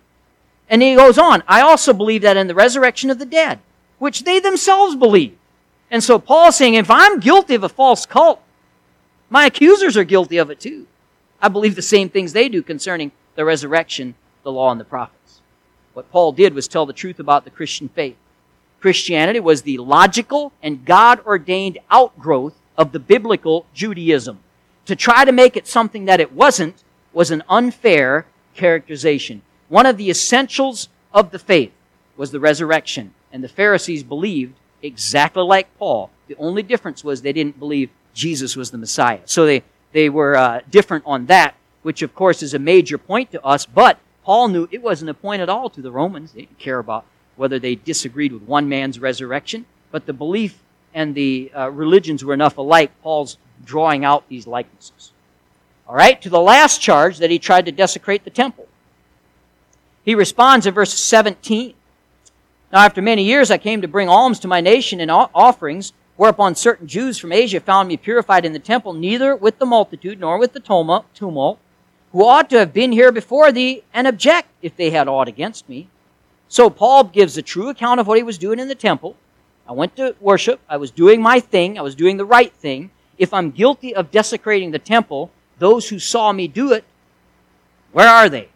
And 0.70 0.84
he 0.84 0.94
goes 0.94 1.18
on, 1.18 1.42
I 1.48 1.62
also 1.62 1.94
believe 1.94 2.22
that 2.22 2.38
in 2.38 2.46
the 2.46 2.54
resurrection 2.54 3.10
of 3.10 3.18
the 3.18 3.26
dead, 3.26 3.60
which 3.98 4.24
they 4.24 4.40
themselves 4.40 4.96
believe. 4.96 5.36
And 5.90 6.04
so 6.04 6.20
Paul's 6.20 6.58
saying, 6.58 6.76
if 6.76 6.92
I'm 6.92 7.20
guilty 7.20 7.56
of 7.56 7.64
a 7.64 7.70
false 7.70 8.06
cult, 8.06 8.40
my 9.32 9.48
accusers 9.48 9.98
are 9.98 10.04
guilty 10.04 10.38
of 10.38 10.52
it 10.52 10.60
too. 10.60 10.86
I 11.42 11.48
believe 11.48 11.76
the 11.76 11.82
same 11.82 12.08
things 12.08 12.34
they 12.34 12.50
do 12.50 12.62
concerning 12.62 13.12
the 13.34 13.44
resurrection, 13.44 14.14
the 14.44 14.52
law, 14.52 14.72
and 14.72 14.80
the 14.80 14.86
prophets. 14.86 15.42
What 15.94 16.12
Paul 16.12 16.34
did 16.34 16.54
was 16.54 16.68
tell 16.68 16.86
the 16.86 16.94
truth 16.94 17.20
about 17.20 17.46
the 17.46 17.50
Christian 17.50 17.90
faith. 17.90 18.16
Christianity 18.80 19.40
was 19.40 19.64
the 19.64 19.80
logical 19.80 20.54
and 20.62 20.86
God 20.86 21.20
ordained 21.26 21.80
outgrowth 21.90 22.56
of 22.78 22.92
the 22.92 23.00
biblical 23.00 23.66
Judaism. 23.74 24.40
To 24.90 24.96
try 24.96 25.24
to 25.24 25.32
make 25.32 25.56
it 25.56 25.68
something 25.68 26.06
that 26.06 26.20
it 26.20 26.34
wasn't 26.34 26.84
was 27.14 27.30
an 27.30 27.44
unfair 27.48 28.26
characterization. 28.56 29.44
One 29.68 29.86
of 29.86 29.98
the 29.98 30.10
essentials 30.10 30.90
of 31.14 31.30
the 31.30 31.38
faith 31.38 31.72
was 32.18 32.32
the 32.32 32.40
resurrection, 32.40 33.14
and 33.32 33.44
the 33.44 33.50
Pharisees 33.50 34.02
believed 34.02 34.56
exactly 34.82 35.44
like 35.44 35.78
Paul. 35.78 36.10
The 36.28 36.36
only 36.38 36.64
difference 36.64 37.04
was 37.04 37.22
they 37.22 37.34
didn't 37.34 37.60
believe 37.60 37.92
Jesus 38.16 38.56
was 38.56 38.72
the 38.72 38.80
Messiah. 38.80 39.20
So 39.26 39.46
they, 39.46 39.62
they 39.92 40.10
were 40.10 40.36
uh, 40.36 40.62
different 40.72 41.04
on 41.06 41.28
that, 41.28 41.54
which 41.84 42.02
of 42.02 42.16
course 42.16 42.42
is 42.42 42.56
a 42.56 42.60
major 42.60 42.98
point 42.98 43.30
to 43.34 43.46
us, 43.46 43.68
but 43.68 44.00
Paul 44.24 44.48
knew 44.48 44.68
it 44.72 44.82
wasn't 44.82 45.12
a 45.12 45.14
point 45.14 45.44
at 45.44 45.50
all 45.50 45.70
to 45.70 45.84
the 45.84 45.92
Romans. 45.92 46.32
They 46.32 46.42
didn't 46.42 46.58
care 46.58 46.80
about 46.80 47.06
whether 47.36 47.60
they 47.60 47.76
disagreed 47.76 48.34
with 48.34 48.42
one 48.42 48.68
man's 48.68 48.98
resurrection, 48.98 49.68
but 49.92 50.08
the 50.08 50.14
belief 50.14 50.64
and 50.96 51.14
the 51.14 51.52
uh, 51.56 51.70
religions 51.70 52.26
were 52.26 52.34
enough 52.34 52.58
alike. 52.58 52.90
Paul's 53.04 53.38
drawing 53.66 54.06
out 54.06 54.28
these 54.30 54.48
likenesses. 54.48 55.12
All 55.88 55.96
right, 55.96 56.22
to 56.22 56.30
the 56.30 56.40
last 56.40 56.82
charge 56.82 57.18
that 57.18 57.32
he 57.32 57.40
tried 57.40 57.66
to 57.66 57.72
desecrate 57.72 58.24
the 58.24 58.30
temple. 58.30 58.68
He 60.04 60.16
responds 60.16 60.66
in 60.66 60.74
verse 60.74 60.94
17. 60.94 61.74
Now, 62.72 62.86
after 62.86 63.02
many 63.02 63.24
years, 63.24 63.50
I 63.50 63.58
came 63.58 63.82
to 63.82 63.88
bring 63.88 64.10
alms 64.10 64.40
to 64.40 64.48
my 64.48 64.62
nation 64.62 65.00
and 65.00 65.10
offerings, 65.10 65.94
whereupon 66.16 66.54
certain 66.54 66.88
Jews 66.88 67.18
from 67.18 67.32
Asia 67.32 67.60
found 67.60 67.88
me 67.88 67.98
purified 67.98 68.46
in 68.46 68.54
the 68.54 68.60
temple, 68.60 68.94
neither 68.94 69.36
with 69.36 69.58
the 69.58 69.66
multitude 69.66 70.20
nor 70.20 70.38
with 70.38 70.54
the 70.54 70.60
tumult, 70.60 71.60
who 72.12 72.26
ought 72.26 72.50
to 72.50 72.60
have 72.60 72.74
been 72.74 72.92
here 72.92 73.12
before 73.12 73.52
thee, 73.52 73.84
and 73.94 74.08
object 74.08 74.48
if 74.62 74.76
they 74.76 74.92
had 74.92 75.08
aught 75.08 75.28
against 75.28 75.68
me. 75.68 75.88
So 76.48 76.70
Paul 76.70 77.06
gives 77.06 77.38
a 77.38 77.42
true 77.42 77.70
account 77.70 78.00
of 78.00 78.08
what 78.08 78.18
he 78.18 78.24
was 78.24 78.38
doing 78.38 78.60
in 78.60 78.68
the 78.68 78.76
temple. 78.76 79.16
I 79.68 79.72
went 79.72 79.96
to 79.98 80.16
worship. 80.20 80.60
I 80.68 80.78
was 80.78 80.90
doing 80.90 81.22
my 81.22 81.40
thing. 81.40 81.78
I 81.78 81.84
was 81.84 81.96
doing 81.96 82.18
the 82.18 82.26
right 82.26 82.54
thing. 82.54 82.90
If 83.20 83.34
I'm 83.34 83.52
guilty 83.52 83.94
of 83.94 84.10
desecrating 84.10 84.72
the 84.72 84.80
temple, 84.80 85.30
those 85.60 85.90
who 85.90 86.00
saw 86.00 86.32
me 86.32 86.48
do 86.48 86.74
it, 86.74 86.84
where 87.92 88.08
are 88.08 88.30
they? 88.30 88.50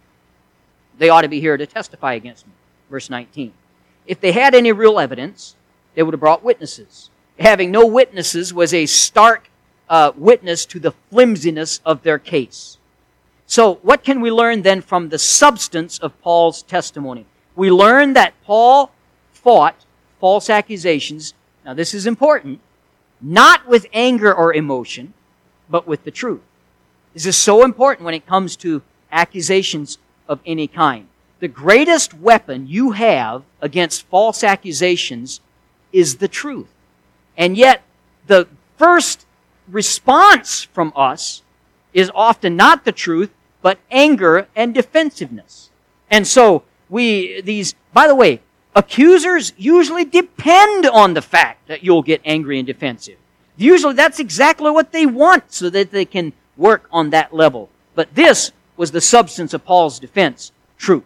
They 0.97 1.09
ought 1.09 1.21
to 1.21 1.27
be 1.27 1.39
here 1.39 1.55
to 1.55 1.67
testify 1.67 2.13
against 2.13 2.47
me. 2.47 2.53
Verse 2.89 3.09
19. 3.11 3.53
If 4.07 4.19
they 4.19 4.31
had 4.31 4.55
any 4.55 4.71
real 4.71 4.99
evidence, 4.99 5.55
they 5.93 6.01
would 6.01 6.15
have 6.15 6.19
brought 6.19 6.43
witnesses. 6.43 7.11
Having 7.37 7.69
no 7.69 7.85
witnesses 7.85 8.53
was 8.53 8.73
a 8.73 8.87
stark 8.87 9.49
uh, 9.87 10.13
witness 10.15 10.65
to 10.65 10.79
the 10.79 10.93
flimsiness 11.11 11.79
of 11.85 12.01
their 12.01 12.17
case. 12.17 12.79
So, 13.45 13.75
what 13.75 14.03
can 14.03 14.21
we 14.21 14.31
learn 14.31 14.63
then 14.63 14.81
from 14.81 15.09
the 15.09 15.19
substance 15.19 15.99
of 15.99 16.19
Paul's 16.21 16.63
testimony? 16.63 17.27
we 17.55 17.71
learn 17.71 18.13
that 18.13 18.33
Paul 18.43 18.91
fought 19.31 19.85
false 20.19 20.49
accusations. 20.49 21.33
Now, 21.65 21.73
this 21.73 21.93
is 21.93 22.07
important. 22.07 22.59
Not 23.25 23.65
with 23.65 23.87
anger 23.93 24.33
or 24.33 24.53
emotion, 24.53 25.13
but 25.69 25.87
with 25.87 26.03
the 26.03 26.11
truth. 26.11 26.41
This 27.13 27.25
is 27.25 27.37
so 27.37 27.63
important 27.63 28.05
when 28.05 28.13
it 28.13 28.27
comes 28.27 28.57
to 28.57 28.81
accusations 29.11 29.97
of 30.27 30.41
any 30.45 30.67
kind. 30.67 31.07
The 31.39 31.47
greatest 31.47 32.13
weapon 32.13 32.67
you 32.67 32.91
have 32.91 33.43
against 33.61 34.07
false 34.07 34.43
accusations 34.43 35.39
is 35.93 36.17
the 36.17 36.27
truth. 36.27 36.67
And 37.37 37.55
yet, 37.55 37.83
the 38.27 38.47
first 38.77 39.25
response 39.69 40.63
from 40.63 40.91
us 40.95 41.43
is 41.93 42.11
often 42.13 42.57
not 42.57 42.83
the 42.83 42.91
truth, 42.91 43.31
but 43.61 43.77
anger 43.89 44.47
and 44.55 44.73
defensiveness. 44.73 45.69
And 46.11 46.27
so, 46.27 46.63
we, 46.89 47.41
these, 47.41 47.75
by 47.93 48.07
the 48.07 48.15
way, 48.15 48.41
accusers 48.75 49.53
usually 49.57 50.05
depend 50.05 50.85
on 50.85 51.13
the 51.13 51.21
fact 51.21 51.67
that 51.67 51.83
you'll 51.83 52.01
get 52.01 52.21
angry 52.25 52.57
and 52.57 52.67
defensive. 52.67 53.17
Usually 53.55 53.93
that's 53.93 54.19
exactly 54.19 54.71
what 54.71 54.91
they 54.91 55.05
want 55.05 55.51
so 55.51 55.69
that 55.69 55.91
they 55.91 56.05
can 56.05 56.33
work 56.57 56.87
on 56.91 57.11
that 57.11 57.33
level. 57.33 57.69
But 57.95 58.15
this 58.15 58.51
was 58.75 58.91
the 58.91 59.01
substance 59.01 59.53
of 59.53 59.65
Paul's 59.65 59.99
defense. 59.99 60.51
Truth. 60.77 61.03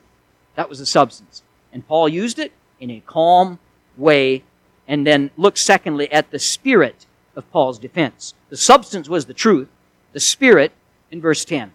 That 0.56 0.70
was 0.70 0.80
the 0.80 0.86
substance. 0.86 1.44
And 1.74 1.88
Paul 1.88 2.08
used 2.10 2.40
it 2.40 2.54
in 2.80 2.90
a 2.90 3.04
calm 3.06 3.60
way 3.98 4.44
and 4.88 5.06
then 5.06 5.32
looked 5.36 5.58
secondly 5.58 6.12
at 6.12 6.32
the 6.32 6.40
spirit 6.40 7.06
of 7.36 7.50
Paul's 7.52 7.78
defense. 7.78 8.34
The 8.50 8.58
substance 8.58 9.10
was 9.10 9.26
the 9.26 9.34
truth. 9.34 9.68
The 10.14 10.20
spirit 10.20 10.72
in 11.12 11.20
verse 11.22 11.44
10 11.44 11.74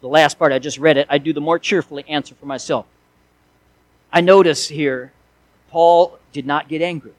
the 0.00 0.08
last 0.08 0.38
part, 0.38 0.52
I 0.52 0.58
just 0.58 0.78
read 0.78 0.96
it, 0.96 1.06
I 1.10 1.18
do 1.18 1.32
the 1.32 1.40
more 1.40 1.58
cheerfully 1.58 2.04
answer 2.08 2.34
for 2.34 2.46
myself. 2.46 2.86
I 4.12 4.20
notice 4.20 4.68
here, 4.68 5.12
Paul 5.70 6.18
did 6.32 6.46
not 6.46 6.68
get 6.68 6.82
angry. 6.82 7.12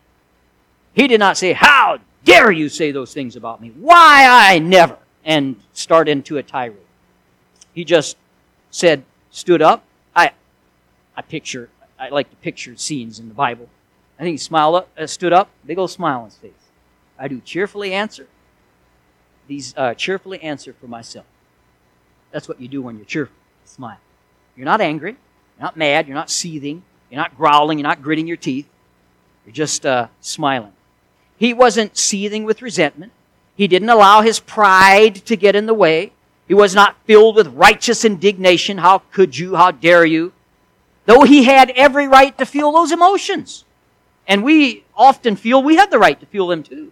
He 0.94 1.08
did 1.08 1.20
not 1.20 1.38
say, 1.38 1.54
How 1.54 2.00
dare 2.24 2.52
you 2.52 2.70
say 2.70 2.92
those 2.92 3.14
things 3.14 3.36
about 3.36 3.62
me? 3.62 3.70
Why 3.70 4.28
I 4.30 4.60
never? 4.60 4.98
And 5.24 5.56
start 5.74 6.10
into 6.10 6.38
a 6.38 6.44
tirade. 6.44 6.78
He 7.74 7.86
just 7.86 8.18
said, 8.72 9.04
stood 9.30 9.62
up. 9.62 9.84
I, 10.16 10.32
I 11.16 11.22
picture, 11.22 11.70
I 12.00 12.10
like 12.10 12.30
to 12.30 12.36
picture 12.38 12.76
scenes 12.76 13.20
in 13.20 13.28
the 13.28 13.34
Bible. 13.34 13.70
I 14.20 14.24
think 14.24 14.34
he 14.34 14.38
smiled 14.38 14.76
up, 14.76 14.90
uh, 14.98 15.08
stood 15.08 15.32
up, 15.32 15.50
big 15.66 15.78
old 15.78 15.92
smile 15.92 16.20
on 16.20 16.26
his 16.26 16.36
face. 16.36 16.52
I 17.18 17.28
do 17.28 17.40
cheerfully 17.40 17.94
answer 17.94 18.28
these 19.48 19.74
uh, 19.76 19.94
cheerfully 19.94 20.42
answer 20.42 20.74
for 20.74 20.88
myself. 20.88 21.26
That's 22.32 22.48
what 22.48 22.62
you 22.62 22.68
do 22.68 22.82
when 22.82 22.96
you're 22.96 23.06
cheerful. 23.06 23.36
Smile. 23.66 24.00
You're 24.56 24.66
not 24.66 24.80
angry. 24.80 25.18
You're 25.62 25.68
not 25.68 25.78
mad. 25.78 26.08
You're 26.08 26.16
not 26.16 26.32
seething. 26.32 26.82
You're 27.12 27.22
not 27.22 27.38
growling. 27.38 27.78
You're 27.78 27.88
not 27.88 28.02
gritting 28.02 28.26
your 28.26 28.36
teeth. 28.36 28.68
You're 29.46 29.54
just 29.54 29.86
uh, 29.86 30.08
smiling. 30.20 30.74
He 31.38 31.54
wasn't 31.54 31.96
seething 31.96 32.46
with 32.46 32.64
resentment. 32.64 33.12
He 33.56 33.68
didn't 33.68 33.90
allow 33.90 34.22
his 34.22 34.40
pride 34.40 35.18
to 35.28 35.36
get 35.36 35.56
in 35.56 35.68
the 35.68 35.76
way. 35.76 36.14
He 36.48 36.56
was 36.56 36.74
not 36.74 36.96
filled 37.06 37.36
with 37.36 37.46
righteous 37.50 38.04
indignation. 38.04 38.80
How 38.80 39.04
could 39.12 39.38
you? 39.38 39.56
How 39.56 39.70
dare 39.70 40.04
you? 40.04 40.34
Though 41.06 41.26
he 41.26 41.44
had 41.44 41.70
every 41.76 42.08
right 42.08 42.36
to 42.40 42.46
feel 42.48 42.72
those 42.72 42.92
emotions. 42.92 43.64
And 44.28 44.44
we 44.44 44.84
often 44.96 45.36
feel 45.36 45.62
we 45.62 45.76
have 45.76 45.92
the 45.92 46.00
right 46.00 46.20
to 46.20 46.26
feel 46.26 46.48
them 46.48 46.64
too. 46.64 46.92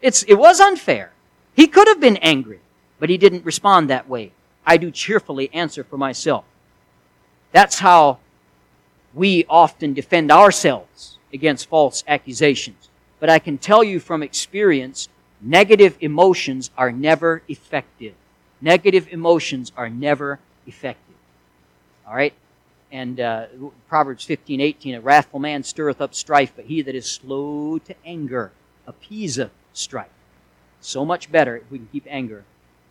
It's, 0.00 0.22
it 0.22 0.36
was 0.36 0.58
unfair. 0.58 1.12
He 1.54 1.66
could 1.66 1.86
have 1.86 2.00
been 2.00 2.16
angry, 2.18 2.60
but 2.98 3.10
he 3.10 3.18
didn't 3.18 3.44
respond 3.44 3.90
that 3.90 4.08
way. 4.08 4.32
I 4.64 4.78
do 4.78 4.90
cheerfully 4.90 5.52
answer 5.52 5.84
for 5.84 5.98
myself. 5.98 6.46
That's 7.56 7.78
how 7.78 8.18
we 9.14 9.46
often 9.48 9.94
defend 9.94 10.30
ourselves 10.30 11.16
against 11.32 11.70
false 11.70 12.04
accusations. 12.06 12.90
But 13.18 13.30
I 13.30 13.38
can 13.38 13.56
tell 13.56 13.82
you 13.82 13.98
from 13.98 14.22
experience, 14.22 15.08
negative 15.40 15.96
emotions 16.00 16.70
are 16.76 16.92
never 16.92 17.40
effective. 17.48 18.12
Negative 18.60 19.08
emotions 19.10 19.72
are 19.74 19.88
never 19.88 20.38
effective. 20.66 21.14
All 22.06 22.14
right? 22.14 22.34
And 22.92 23.20
uh, 23.20 23.46
Proverbs 23.88 24.24
15, 24.24 24.60
18, 24.60 24.96
a 24.96 25.00
wrathful 25.00 25.40
man 25.40 25.62
stirreth 25.62 26.02
up 26.02 26.14
strife, 26.14 26.52
but 26.54 26.66
he 26.66 26.82
that 26.82 26.94
is 26.94 27.10
slow 27.10 27.78
to 27.78 27.94
anger 28.04 28.52
appeaseth 28.86 29.52
strife. 29.72 30.10
So 30.82 31.06
much 31.06 31.32
better 31.32 31.56
if 31.56 31.70
we 31.70 31.78
can 31.78 31.88
keep 31.90 32.04
anger 32.06 32.44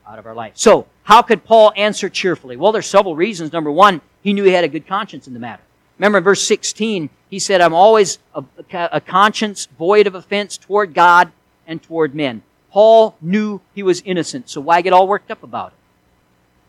out 0.07 0.17
of 0.17 0.25
our 0.25 0.33
life. 0.33 0.53
So, 0.55 0.87
how 1.03 1.21
could 1.21 1.43
Paul 1.43 1.71
answer 1.75 2.09
cheerfully? 2.09 2.55
Well, 2.55 2.71
there's 2.71 2.87
several 2.87 3.15
reasons. 3.15 3.53
Number 3.53 3.71
one, 3.71 4.01
he 4.25 4.33
knew 4.33 4.43
he 4.43 4.53
had 4.53 4.63
a 4.63 4.67
good 4.67 4.87
conscience 4.87 5.27
in 5.27 5.35
the 5.35 5.39
matter. 5.39 5.61
Remember 5.99 6.17
in 6.17 6.23
verse 6.23 6.41
16, 6.47 7.11
he 7.29 7.37
said, 7.37 7.61
I'm 7.61 7.75
always 7.75 8.17
a, 8.33 8.43
a 8.91 8.99
conscience 8.99 9.67
void 9.77 10.07
of 10.07 10.15
offense 10.15 10.57
toward 10.57 10.95
God 10.95 11.31
and 11.67 11.81
toward 11.81 12.15
men. 12.15 12.41
Paul 12.71 13.15
knew 13.21 13.61
he 13.75 13.83
was 13.83 14.01
innocent, 14.01 14.49
so 14.49 14.59
why 14.59 14.81
get 14.81 14.93
all 14.93 15.07
worked 15.07 15.29
up 15.29 15.43
about 15.43 15.73
it? 15.73 15.77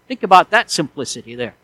Think 0.06 0.22
about 0.22 0.50
that 0.50 0.70
simplicity 0.70 1.34
there. 1.34 1.54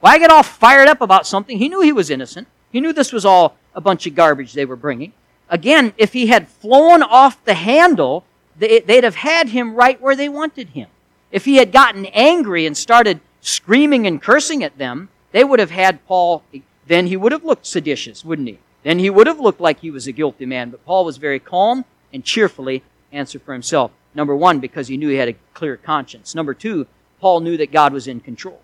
Why 0.00 0.18
get 0.18 0.32
all 0.32 0.42
fired 0.42 0.88
up 0.88 1.00
about 1.00 1.28
something? 1.28 1.58
He 1.58 1.68
knew 1.68 1.80
he 1.80 1.92
was 1.92 2.10
innocent. 2.10 2.48
He 2.72 2.80
knew 2.80 2.92
this 2.92 3.12
was 3.12 3.24
all 3.24 3.56
a 3.72 3.80
bunch 3.80 4.04
of 4.08 4.16
garbage 4.16 4.52
they 4.52 4.64
were 4.64 4.74
bringing. 4.74 5.12
Again, 5.48 5.94
if 5.96 6.12
he 6.12 6.26
had 6.26 6.48
flown 6.48 7.04
off 7.04 7.42
the 7.44 7.54
handle, 7.54 8.24
they'd 8.58 9.04
have 9.04 9.14
had 9.14 9.50
him 9.50 9.76
right 9.76 10.00
where 10.02 10.16
they 10.16 10.28
wanted 10.28 10.70
him. 10.70 10.88
If 11.30 11.44
he 11.44 11.56
had 11.56 11.70
gotten 11.70 12.06
angry 12.06 12.66
and 12.66 12.76
started 12.76 13.20
screaming 13.40 14.08
and 14.08 14.20
cursing 14.20 14.64
at 14.64 14.76
them, 14.76 15.08
they 15.36 15.44
would 15.44 15.60
have 15.60 15.70
had 15.70 16.02
Paul, 16.06 16.42
then 16.86 17.08
he 17.08 17.16
would 17.18 17.30
have 17.30 17.44
looked 17.44 17.66
seditious, 17.66 18.24
wouldn't 18.24 18.48
he? 18.48 18.58
Then 18.84 18.98
he 18.98 19.10
would 19.10 19.26
have 19.26 19.38
looked 19.38 19.60
like 19.60 19.80
he 19.80 19.90
was 19.90 20.06
a 20.06 20.12
guilty 20.12 20.46
man. 20.46 20.70
But 20.70 20.86
Paul 20.86 21.04
was 21.04 21.18
very 21.18 21.38
calm 21.38 21.84
and 22.10 22.24
cheerfully 22.24 22.82
answered 23.12 23.42
for 23.42 23.52
himself. 23.52 23.90
Number 24.14 24.34
one, 24.34 24.60
because 24.60 24.88
he 24.88 24.96
knew 24.96 25.10
he 25.10 25.16
had 25.16 25.28
a 25.28 25.36
clear 25.52 25.76
conscience. 25.76 26.34
Number 26.34 26.54
two, 26.54 26.86
Paul 27.20 27.40
knew 27.40 27.58
that 27.58 27.70
God 27.70 27.92
was 27.92 28.08
in 28.08 28.20
control. 28.20 28.62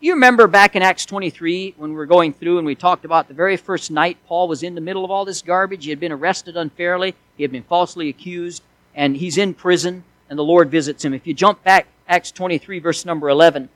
You 0.00 0.14
remember 0.14 0.48
back 0.48 0.74
in 0.74 0.82
Acts 0.82 1.06
23 1.06 1.74
when 1.76 1.90
we 1.90 1.96
were 1.96 2.06
going 2.06 2.32
through 2.32 2.58
and 2.58 2.66
we 2.66 2.74
talked 2.74 3.04
about 3.04 3.28
the 3.28 3.34
very 3.34 3.56
first 3.56 3.88
night 3.88 4.18
Paul 4.26 4.48
was 4.48 4.64
in 4.64 4.74
the 4.74 4.80
middle 4.80 5.04
of 5.04 5.12
all 5.12 5.24
this 5.24 5.42
garbage. 5.42 5.84
He 5.84 5.90
had 5.90 6.00
been 6.00 6.10
arrested 6.10 6.56
unfairly, 6.56 7.14
he 7.36 7.44
had 7.44 7.52
been 7.52 7.62
falsely 7.62 8.08
accused, 8.08 8.64
and 8.96 9.16
he's 9.16 9.38
in 9.38 9.54
prison 9.54 10.02
and 10.28 10.36
the 10.36 10.42
Lord 10.42 10.72
visits 10.72 11.04
him. 11.04 11.14
If 11.14 11.24
you 11.24 11.34
jump 11.34 11.62
back, 11.62 11.86
Acts 12.08 12.32
23, 12.32 12.80
verse 12.80 13.04
number 13.04 13.28
11. 13.28 13.68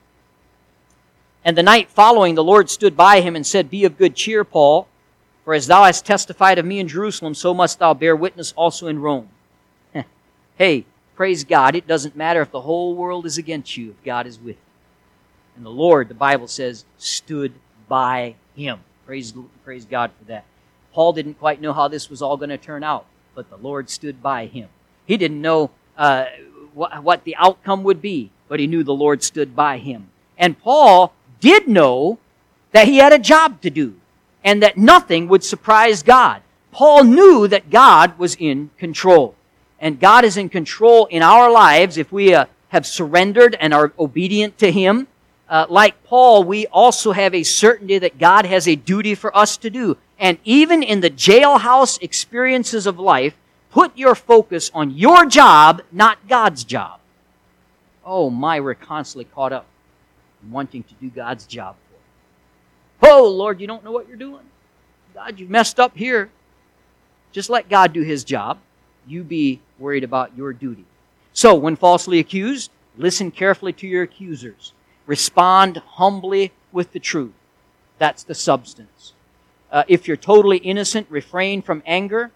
And 1.44 1.56
the 1.56 1.62
night 1.62 1.90
following, 1.90 2.34
the 2.34 2.44
Lord 2.44 2.68
stood 2.68 2.96
by 2.96 3.20
him 3.20 3.34
and 3.34 3.46
said, 3.46 3.70
Be 3.70 3.84
of 3.84 3.96
good 3.96 4.14
cheer, 4.14 4.44
Paul, 4.44 4.88
for 5.44 5.54
as 5.54 5.66
thou 5.66 5.84
hast 5.84 6.04
testified 6.04 6.58
of 6.58 6.66
me 6.66 6.78
in 6.78 6.88
Jerusalem, 6.88 7.34
so 7.34 7.54
must 7.54 7.78
thou 7.78 7.94
bear 7.94 8.14
witness 8.14 8.52
also 8.56 8.88
in 8.88 9.00
Rome. 9.00 9.28
hey, 10.56 10.84
praise 11.16 11.44
God. 11.44 11.74
It 11.74 11.86
doesn't 11.86 12.14
matter 12.14 12.42
if 12.42 12.50
the 12.50 12.60
whole 12.60 12.94
world 12.94 13.24
is 13.24 13.38
against 13.38 13.76
you, 13.76 13.90
if 13.90 14.04
God 14.04 14.26
is 14.26 14.38
with 14.38 14.56
you. 14.56 14.62
And 15.56 15.64
the 15.64 15.70
Lord, 15.70 16.08
the 16.08 16.14
Bible 16.14 16.46
says, 16.46 16.84
stood 16.98 17.52
by 17.88 18.34
him. 18.54 18.80
Praise, 19.06 19.32
praise 19.64 19.84
God 19.84 20.10
for 20.18 20.24
that. 20.26 20.44
Paul 20.92 21.12
didn't 21.12 21.34
quite 21.34 21.60
know 21.60 21.72
how 21.72 21.88
this 21.88 22.10
was 22.10 22.20
all 22.20 22.36
going 22.36 22.50
to 22.50 22.58
turn 22.58 22.84
out, 22.84 23.06
but 23.34 23.48
the 23.48 23.56
Lord 23.56 23.88
stood 23.88 24.22
by 24.22 24.46
him. 24.46 24.68
He 25.06 25.16
didn't 25.16 25.40
know 25.40 25.70
uh, 25.96 26.26
what, 26.74 27.02
what 27.02 27.24
the 27.24 27.36
outcome 27.36 27.82
would 27.84 28.02
be, 28.02 28.30
but 28.48 28.60
he 28.60 28.66
knew 28.66 28.84
the 28.84 28.94
Lord 28.94 29.22
stood 29.22 29.56
by 29.56 29.78
him. 29.78 30.10
And 30.38 30.58
Paul 30.58 31.12
did 31.40 31.68
know 31.68 32.18
that 32.72 32.86
he 32.86 32.98
had 32.98 33.12
a 33.12 33.18
job 33.18 33.60
to 33.62 33.70
do 33.70 33.96
and 34.44 34.62
that 34.62 34.76
nothing 34.76 35.28
would 35.28 35.44
surprise 35.44 36.02
God. 36.02 36.42
Paul 36.72 37.04
knew 37.04 37.48
that 37.48 37.70
God 37.70 38.18
was 38.18 38.36
in 38.36 38.70
control. 38.78 39.34
And 39.80 39.98
God 39.98 40.24
is 40.24 40.36
in 40.36 40.48
control 40.48 41.06
in 41.06 41.22
our 41.22 41.50
lives 41.50 41.96
if 41.96 42.12
we 42.12 42.34
uh, 42.34 42.44
have 42.68 42.86
surrendered 42.86 43.56
and 43.58 43.72
are 43.72 43.92
obedient 43.98 44.58
to 44.58 44.70
Him. 44.70 45.08
Uh, 45.48 45.66
like 45.68 46.04
Paul, 46.04 46.44
we 46.44 46.66
also 46.66 47.12
have 47.12 47.34
a 47.34 47.42
certainty 47.42 47.98
that 47.98 48.18
God 48.18 48.46
has 48.46 48.68
a 48.68 48.76
duty 48.76 49.14
for 49.14 49.36
us 49.36 49.56
to 49.56 49.70
do. 49.70 49.96
And 50.18 50.38
even 50.44 50.82
in 50.82 51.00
the 51.00 51.10
jailhouse 51.10 52.00
experiences 52.02 52.86
of 52.86 52.98
life, 52.98 53.34
Put 53.70 53.96
your 53.96 54.14
focus 54.14 54.70
on 54.74 54.90
your 54.90 55.26
job, 55.26 55.82
not 55.92 56.28
God's 56.28 56.64
job. 56.64 56.98
Oh 58.04 58.28
my, 58.28 58.58
we're 58.58 58.74
constantly 58.74 59.26
caught 59.26 59.52
up 59.52 59.66
wanting 60.48 60.82
to 60.84 60.94
do 60.94 61.10
God's 61.10 61.46
job 61.46 61.76
for. 63.00 63.10
Oh 63.10 63.28
Lord, 63.28 63.60
you 63.60 63.66
don't 63.66 63.84
know 63.84 63.92
what 63.92 64.08
you're 64.08 64.16
doing. 64.16 64.44
God, 65.14 65.38
you've 65.38 65.50
messed 65.50 65.80
up 65.80 65.96
here. 65.96 66.30
Just 67.32 67.50
let 67.50 67.68
God 67.68 67.92
do 67.92 68.02
his 68.02 68.24
job. 68.24 68.58
You 69.06 69.22
be 69.22 69.60
worried 69.78 70.04
about 70.04 70.36
your 70.36 70.52
duty. 70.52 70.84
So, 71.32 71.54
when 71.54 71.76
falsely 71.76 72.18
accused, 72.18 72.70
listen 72.96 73.30
carefully 73.30 73.72
to 73.74 73.86
your 73.86 74.02
accusers. 74.02 74.72
Respond 75.06 75.78
humbly 75.78 76.52
with 76.72 76.92
the 76.92 77.00
truth. 77.00 77.32
That's 77.98 78.22
the 78.22 78.34
substance. 78.34 79.12
Uh, 79.70 79.84
if 79.86 80.08
you're 80.08 80.16
totally 80.16 80.58
innocent, 80.58 81.06
refrain 81.10 81.62
from 81.62 81.82
anger 81.86 82.30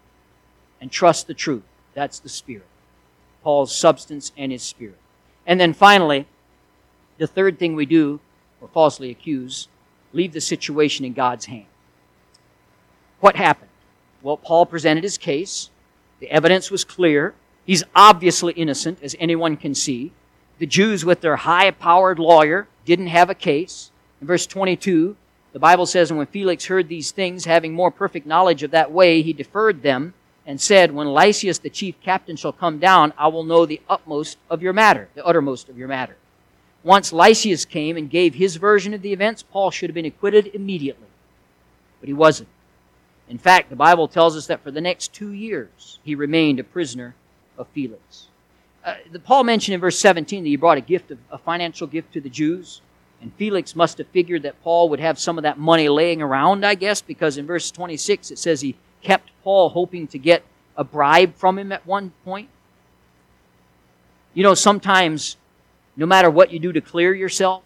and 0.80 0.90
trust 0.90 1.26
the 1.26 1.34
truth. 1.34 1.64
That's 1.94 2.18
the 2.18 2.28
Spirit. 2.28 2.66
Paul's 3.42 3.74
substance 3.74 4.32
and 4.36 4.52
his 4.52 4.62
Spirit. 4.62 4.98
And 5.46 5.60
then 5.60 5.72
finally, 5.72 6.26
the 7.18 7.26
third 7.26 7.58
thing 7.58 7.74
we 7.74 7.86
do, 7.86 8.20
or 8.60 8.68
falsely 8.68 9.10
accuse, 9.10 9.68
leave 10.12 10.32
the 10.32 10.40
situation 10.40 11.04
in 11.04 11.12
God's 11.12 11.46
hand. 11.46 11.66
What 13.20 13.36
happened? 13.36 13.70
Well, 14.22 14.36
Paul 14.36 14.66
presented 14.66 15.04
his 15.04 15.18
case. 15.18 15.70
The 16.20 16.30
evidence 16.30 16.70
was 16.70 16.84
clear. 16.84 17.34
He's 17.66 17.84
obviously 17.94 18.52
innocent, 18.54 18.98
as 19.02 19.16
anyone 19.18 19.56
can 19.56 19.74
see. 19.74 20.12
The 20.58 20.66
Jews, 20.66 21.04
with 21.04 21.20
their 21.20 21.36
high 21.36 21.70
powered 21.70 22.18
lawyer, 22.18 22.68
didn't 22.84 23.08
have 23.08 23.30
a 23.30 23.34
case. 23.34 23.90
In 24.20 24.26
verse 24.26 24.46
22, 24.46 25.16
the 25.52 25.58
Bible 25.58 25.86
says, 25.86 26.10
And 26.10 26.18
when 26.18 26.26
Felix 26.26 26.66
heard 26.66 26.88
these 26.88 27.10
things, 27.10 27.44
having 27.44 27.72
more 27.72 27.90
perfect 27.90 28.26
knowledge 28.26 28.62
of 28.62 28.70
that 28.72 28.92
way, 28.92 29.22
he 29.22 29.32
deferred 29.32 29.82
them 29.82 30.14
and 30.46 30.60
said, 30.60 30.92
When 30.92 31.12
Lysias 31.12 31.58
the 31.58 31.70
chief 31.70 31.94
captain 32.02 32.36
shall 32.36 32.52
come 32.52 32.78
down, 32.78 33.12
I 33.16 33.28
will 33.28 33.44
know 33.44 33.66
the 33.66 33.80
utmost 33.88 34.38
of 34.50 34.62
your 34.62 34.72
matter, 34.72 35.08
the 35.14 35.24
uttermost 35.24 35.68
of 35.68 35.78
your 35.78 35.88
matter. 35.88 36.16
Once 36.84 37.12
Lysias 37.12 37.64
came 37.64 37.96
and 37.96 38.10
gave 38.10 38.34
his 38.34 38.56
version 38.56 38.94
of 38.94 39.02
the 39.02 39.12
events, 39.12 39.42
Paul 39.42 39.70
should 39.70 39.90
have 39.90 39.94
been 39.94 40.04
acquitted 40.04 40.50
immediately. 40.54 41.08
But 41.98 42.08
he 42.08 42.12
wasn't. 42.12 42.50
In 43.28 43.38
fact, 43.38 43.70
the 43.70 43.76
Bible 43.76 44.06
tells 44.06 44.36
us 44.36 44.46
that 44.46 44.62
for 44.62 44.70
the 44.70 44.82
next 44.82 45.12
two 45.14 45.32
years, 45.32 45.98
he 46.04 46.14
remained 46.14 46.60
a 46.60 46.64
prisoner 46.64 47.14
of 47.56 47.66
Felix. 47.68 48.26
Uh, 48.84 48.96
the, 49.10 49.18
Paul 49.18 49.44
mentioned 49.44 49.74
in 49.74 49.80
verse 49.80 49.98
17 49.98 50.44
that 50.44 50.48
he 50.48 50.56
brought 50.56 50.76
a 50.76 50.82
gift, 50.82 51.10
of, 51.10 51.18
a 51.30 51.38
financial 51.38 51.86
gift 51.86 52.12
to 52.12 52.20
the 52.20 52.28
Jews. 52.28 52.82
And 53.22 53.32
Felix 53.34 53.74
must 53.74 53.96
have 53.96 54.08
figured 54.08 54.42
that 54.42 54.62
Paul 54.62 54.90
would 54.90 55.00
have 55.00 55.18
some 55.18 55.38
of 55.38 55.42
that 55.44 55.58
money 55.58 55.88
laying 55.88 56.20
around, 56.20 56.66
I 56.66 56.74
guess, 56.74 57.00
because 57.00 57.38
in 57.38 57.46
verse 57.46 57.70
26 57.70 58.30
it 58.30 58.38
says 58.38 58.60
he 58.60 58.76
kept 59.02 59.30
Paul 59.42 59.70
hoping 59.70 60.06
to 60.08 60.18
get 60.18 60.42
a 60.76 60.84
bribe 60.84 61.34
from 61.36 61.58
him 61.58 61.72
at 61.72 61.86
one 61.86 62.12
point? 62.24 62.48
You 64.34 64.42
know, 64.42 64.54
sometimes, 64.54 65.36
no 65.96 66.06
matter 66.06 66.30
what 66.30 66.50
you 66.52 66.58
do 66.58 66.72
to 66.72 66.80
clear 66.80 67.14
yourself, 67.14 67.62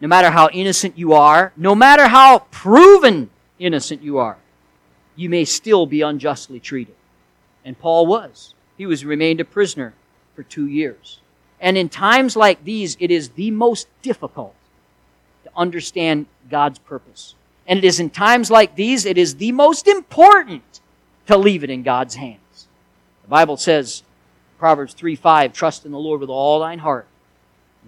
no 0.00 0.08
matter 0.08 0.30
how 0.30 0.48
innocent 0.50 0.98
you 0.98 1.12
are, 1.12 1.52
no 1.56 1.74
matter 1.74 2.08
how 2.08 2.40
proven 2.50 3.30
innocent 3.58 4.02
you 4.02 4.18
are, 4.18 4.36
you 5.16 5.28
may 5.28 5.44
still 5.44 5.86
be 5.86 6.02
unjustly 6.02 6.60
treated. 6.60 6.94
And 7.64 7.78
Paul 7.78 8.06
was. 8.06 8.54
He 8.76 8.86
was 8.86 9.04
remained 9.04 9.40
a 9.40 9.44
prisoner 9.44 9.94
for 10.34 10.42
two 10.42 10.66
years. 10.66 11.20
And 11.60 11.78
in 11.78 11.88
times 11.88 12.36
like 12.36 12.62
these, 12.64 12.96
it 13.00 13.10
is 13.10 13.30
the 13.30 13.50
most 13.50 13.88
difficult 14.02 14.54
to 15.44 15.50
understand 15.56 16.26
God's 16.50 16.78
purpose. 16.78 17.34
And 17.66 17.78
it 17.78 17.84
is 17.84 17.98
in 17.98 18.10
times 18.10 18.50
like 18.50 18.76
these, 18.76 19.06
it 19.06 19.18
is 19.18 19.36
the 19.36 19.52
most 19.52 19.88
important 19.88 20.80
to 21.26 21.36
leave 21.36 21.64
it 21.64 21.70
in 21.70 21.82
God's 21.82 22.14
hands. 22.14 22.68
The 23.22 23.28
Bible 23.28 23.56
says 23.56 24.02
Proverbs 24.58 24.94
3 24.94 25.16
5, 25.16 25.52
trust 25.52 25.84
in 25.84 25.92
the 25.92 25.98
Lord 25.98 26.20
with 26.20 26.30
all 26.30 26.60
thine 26.60 26.78
heart. 26.78 27.06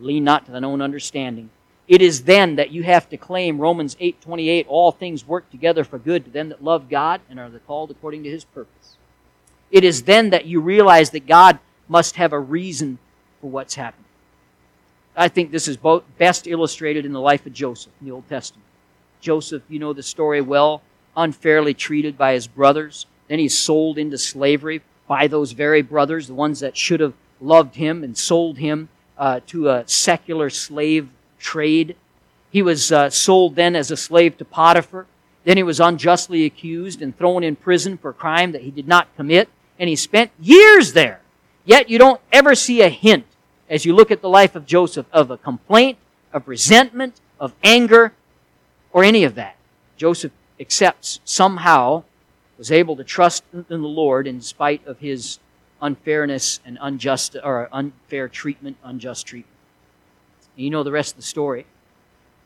Lean 0.01 0.25
not 0.25 0.47
to 0.47 0.53
thine 0.53 0.65
own 0.65 0.81
understanding. 0.81 1.51
It 1.87 2.03
is 2.03 2.25
then 2.25 2.57
that 2.57 2.71
you 2.71 2.83
have 2.83 3.09
to 3.09 3.17
claim 3.17 3.61
Romans 3.61 3.97
8 3.99 4.21
28, 4.21 4.67
all 4.69 4.93
things 4.93 5.27
work 5.27 5.51
together 5.51 5.85
for 5.85 5.99
good 5.99 6.25
to 6.27 6.31
them 6.31 6.51
that 6.51 6.63
love 6.63 6.89
God 6.89 7.23
and 7.31 7.41
are 7.41 7.51
called 7.67 7.91
according 7.91 8.23
to 8.25 8.31
his 8.31 8.45
purpose. 8.45 8.97
It 9.71 9.85
is 9.85 10.03
then 10.03 10.31
that 10.31 10.45
you 10.45 10.61
realize 10.61 11.11
that 11.11 11.27
God 11.27 11.59
must 11.89 12.17
have 12.17 12.33
a 12.33 12.39
reason 12.39 12.99
for 13.41 13.51
what's 13.51 13.75
happening. 13.75 14.05
I 15.17 15.29
think 15.29 15.51
this 15.51 15.67
is 15.67 15.77
both 15.77 16.05
best 16.19 16.47
illustrated 16.47 17.05
in 17.05 17.13
the 17.13 17.21
life 17.21 17.47
of 17.47 17.53
Joseph 17.53 17.93
in 18.01 18.07
the 18.07 18.13
Old 18.13 18.29
Testament. 18.29 18.65
Joseph, 19.21 19.63
you 19.69 19.79
know 19.79 19.93
the 19.93 20.03
story 20.03 20.41
well, 20.41 20.83
unfairly 21.17 21.75
treated 21.75 22.17
by 22.17 22.35
his 22.35 22.47
brothers. 22.47 23.07
Then 23.29 23.39
he's 23.39 23.59
sold 23.59 23.99
into 23.99 24.17
slavery 24.17 24.83
by 25.09 25.27
those 25.27 25.53
very 25.53 25.83
brothers, 25.83 26.29
the 26.29 26.35
ones 26.35 26.61
that 26.61 26.77
should 26.77 27.01
have 27.01 27.15
loved 27.41 27.77
him 27.77 28.05
and 28.05 28.17
sold 28.17 28.59
him 28.59 28.89
uh, 29.19 29.41
to 29.49 29.69
a 29.69 29.87
secular 29.87 30.49
slave 30.49 31.11
trade. 31.39 31.97
He 32.51 32.63
was 32.63 32.91
uh, 32.91 33.11
sold 33.11 33.57
then 33.57 33.77
as 33.77 33.91
a 33.91 33.97
slave 33.97 34.39
to 34.39 34.45
Potiphar. 34.45 35.07
Then 35.45 35.57
he 35.57 35.63
was 35.63 35.81
unjustly 35.81 36.45
accused 36.45 37.03
and 37.03 37.17
thrown 37.17 37.43
in 37.43 37.57
prison 37.57 37.99
for 37.99 38.11
a 38.11 38.15
crime 38.15 38.53
that 38.53 38.63
he 38.63 38.71
did 38.71 38.89
not 38.89 39.15
commit. 39.17 39.49
And 39.79 39.89
he 39.89 39.97
spent 39.97 40.31
years 40.41 40.93
there. 40.93 41.21
Yet 41.65 41.91
you 41.91 41.99
don't 41.99 42.21
ever 42.33 42.55
see 42.55 42.83
a 42.83 42.89
hint 42.89 43.27
as 43.69 43.85
you 43.85 43.95
look 43.95 44.11
at 44.11 44.23
the 44.23 44.29
life 44.29 44.57
of 44.57 44.67
Joseph 44.67 45.07
of 45.13 45.31
a 45.31 45.37
complaint, 45.37 45.99
of 46.33 46.49
resentment, 46.49 47.21
of 47.39 47.55
anger, 47.63 48.13
or 48.93 49.05
any 49.05 49.25
of 49.25 49.35
that. 49.35 49.57
Joseph 49.97 50.33
accepts 50.59 51.21
somehow 51.25 52.05
was 52.57 52.73
able 52.73 52.97
to 52.97 53.05
trust 53.05 53.45
in 53.53 53.65
the 53.69 53.77
Lord 53.77 54.27
in 54.27 54.41
spite 54.41 54.85
of 54.87 54.99
his 54.99 55.39
unfairness 55.81 56.61
and 56.65 56.79
unjust 56.81 57.37
or 57.43 57.69
unfair 57.73 58.29
treatment, 58.29 58.77
unjust 58.83 59.27
treatment. 59.27 59.57
And 60.57 60.65
you 60.65 60.71
know 60.71 60.83
the 60.83 60.93
rest 60.93 61.13
of 61.13 61.17
the 61.17 61.23
story. 61.23 61.67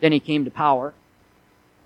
Then 0.01 0.13
he 0.13 0.21
came 0.21 0.45
to 0.45 0.51
power. 0.51 0.95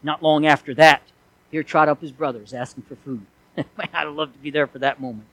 Not 0.02 0.22
long 0.22 0.46
after 0.46 0.74
that, 0.74 1.02
here 1.50 1.62
trot 1.62 1.88
up 1.88 2.00
his 2.00 2.12
brothers 2.12 2.52
asking 2.52 2.85
for 2.85 2.96
food. 2.96 3.22
I'd 3.92 4.04
love 4.04 4.32
to 4.32 4.38
be 4.38 4.50
there 4.50 4.66
for 4.66 4.78
that 4.80 5.00
moment. 5.00 5.26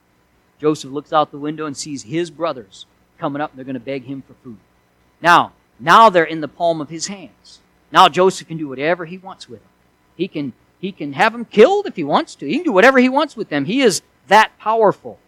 Joseph 0.59 0.91
looks 0.91 1.11
out 1.11 1.31
the 1.31 1.37
window 1.37 1.65
and 1.65 1.75
sees 1.75 2.03
his 2.03 2.31
brothers 2.31 2.85
coming 3.17 3.41
up 3.41 3.51
and 3.51 3.57
they're 3.57 3.65
going 3.65 3.73
to 3.73 3.79
beg 3.79 4.05
him 4.05 4.21
for 4.21 4.33
food. 4.43 4.57
Now, 5.21 5.53
now 5.79 6.09
they're 6.09 6.23
in 6.23 6.41
the 6.41 6.47
palm 6.47 6.81
of 6.81 6.89
his 6.89 7.07
hands. 7.07 7.59
Now 7.91 8.09
Joseph 8.09 8.47
can 8.47 8.57
do 8.57 8.67
whatever 8.67 9.05
he 9.05 9.17
wants 9.17 9.49
with 9.49 9.59
them. 9.59 9.69
He 10.15 10.27
can, 10.27 10.53
he 10.79 10.91
can 10.91 11.13
have 11.13 11.33
them 11.33 11.45
killed 11.45 11.85
if 11.85 11.95
he 11.95 12.03
wants 12.03 12.35
to. 12.35 12.47
He 12.47 12.55
can 12.55 12.63
do 12.63 12.71
whatever 12.71 12.99
he 12.99 13.09
wants 13.09 13.35
with 13.35 13.49
them. 13.49 13.65
He 13.65 13.81
is 13.81 14.01
that 14.27 14.57
powerful. 14.59 15.19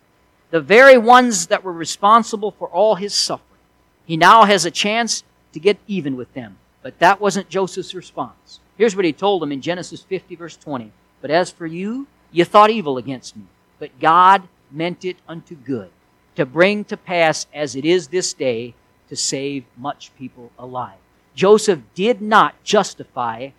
The 0.55 0.61
very 0.61 0.97
ones 0.97 1.47
that 1.47 1.65
were 1.65 1.73
responsible 1.73 2.51
for 2.51 2.69
all 2.69 2.95
his 2.95 3.13
suffering. 3.13 3.59
He 4.05 4.15
now 4.15 4.45
has 4.45 4.63
a 4.63 4.71
chance 4.71 5.25
to 5.51 5.59
get 5.59 5.77
even 5.85 6.15
with 6.15 6.33
them. 6.33 6.55
But 6.81 6.97
that 6.99 7.19
wasn't 7.19 7.49
Joseph's 7.49 7.93
response. 7.93 8.61
Here's 8.77 8.95
what 8.95 9.03
he 9.03 9.11
told 9.11 9.41
them 9.41 9.51
in 9.51 9.59
Genesis 9.59 10.01
50, 10.03 10.33
verse 10.37 10.55
20. 10.55 10.93
But 11.19 11.29
as 11.29 11.51
for 11.51 11.65
you, 11.65 12.07
you 12.31 12.45
thought 12.45 12.69
evil 12.69 12.97
against 12.97 13.35
me, 13.35 13.43
but 13.79 13.99
God 13.99 14.43
meant 14.71 15.03
it 15.03 15.17
unto 15.27 15.55
good 15.55 15.89
to 16.37 16.45
bring 16.45 16.85
to 16.85 16.95
pass 16.95 17.47
as 17.53 17.75
it 17.75 17.83
is 17.83 18.07
this 18.07 18.31
day 18.31 18.75
to 19.09 19.17
save 19.17 19.65
much 19.75 20.15
people 20.17 20.53
alive. 20.57 20.99
Joseph 21.35 21.81
did 21.95 22.21
not 22.21 22.63
justify 22.63 23.49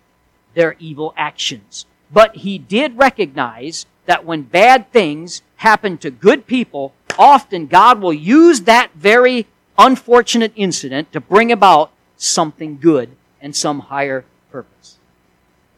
their 0.55 0.75
evil 0.79 1.13
actions, 1.15 1.85
but 2.11 2.37
he 2.37 2.57
did 2.57 2.97
recognize 2.97 3.85
that 4.07 4.25
when 4.25 4.41
bad 4.41 4.91
things 4.91 5.43
happen 5.57 5.97
to 5.99 6.09
good 6.09 6.47
people, 6.47 6.93
often 7.19 7.67
God 7.67 8.01
will 8.01 8.13
use 8.13 8.61
that 8.61 8.91
very 8.95 9.45
unfortunate 9.77 10.53
incident 10.55 11.11
to 11.11 11.19
bring 11.19 11.51
about 11.51 11.91
something 12.15 12.79
good 12.79 13.09
and 13.41 13.55
some 13.55 13.79
higher 13.79 14.25
purpose. 14.51 14.97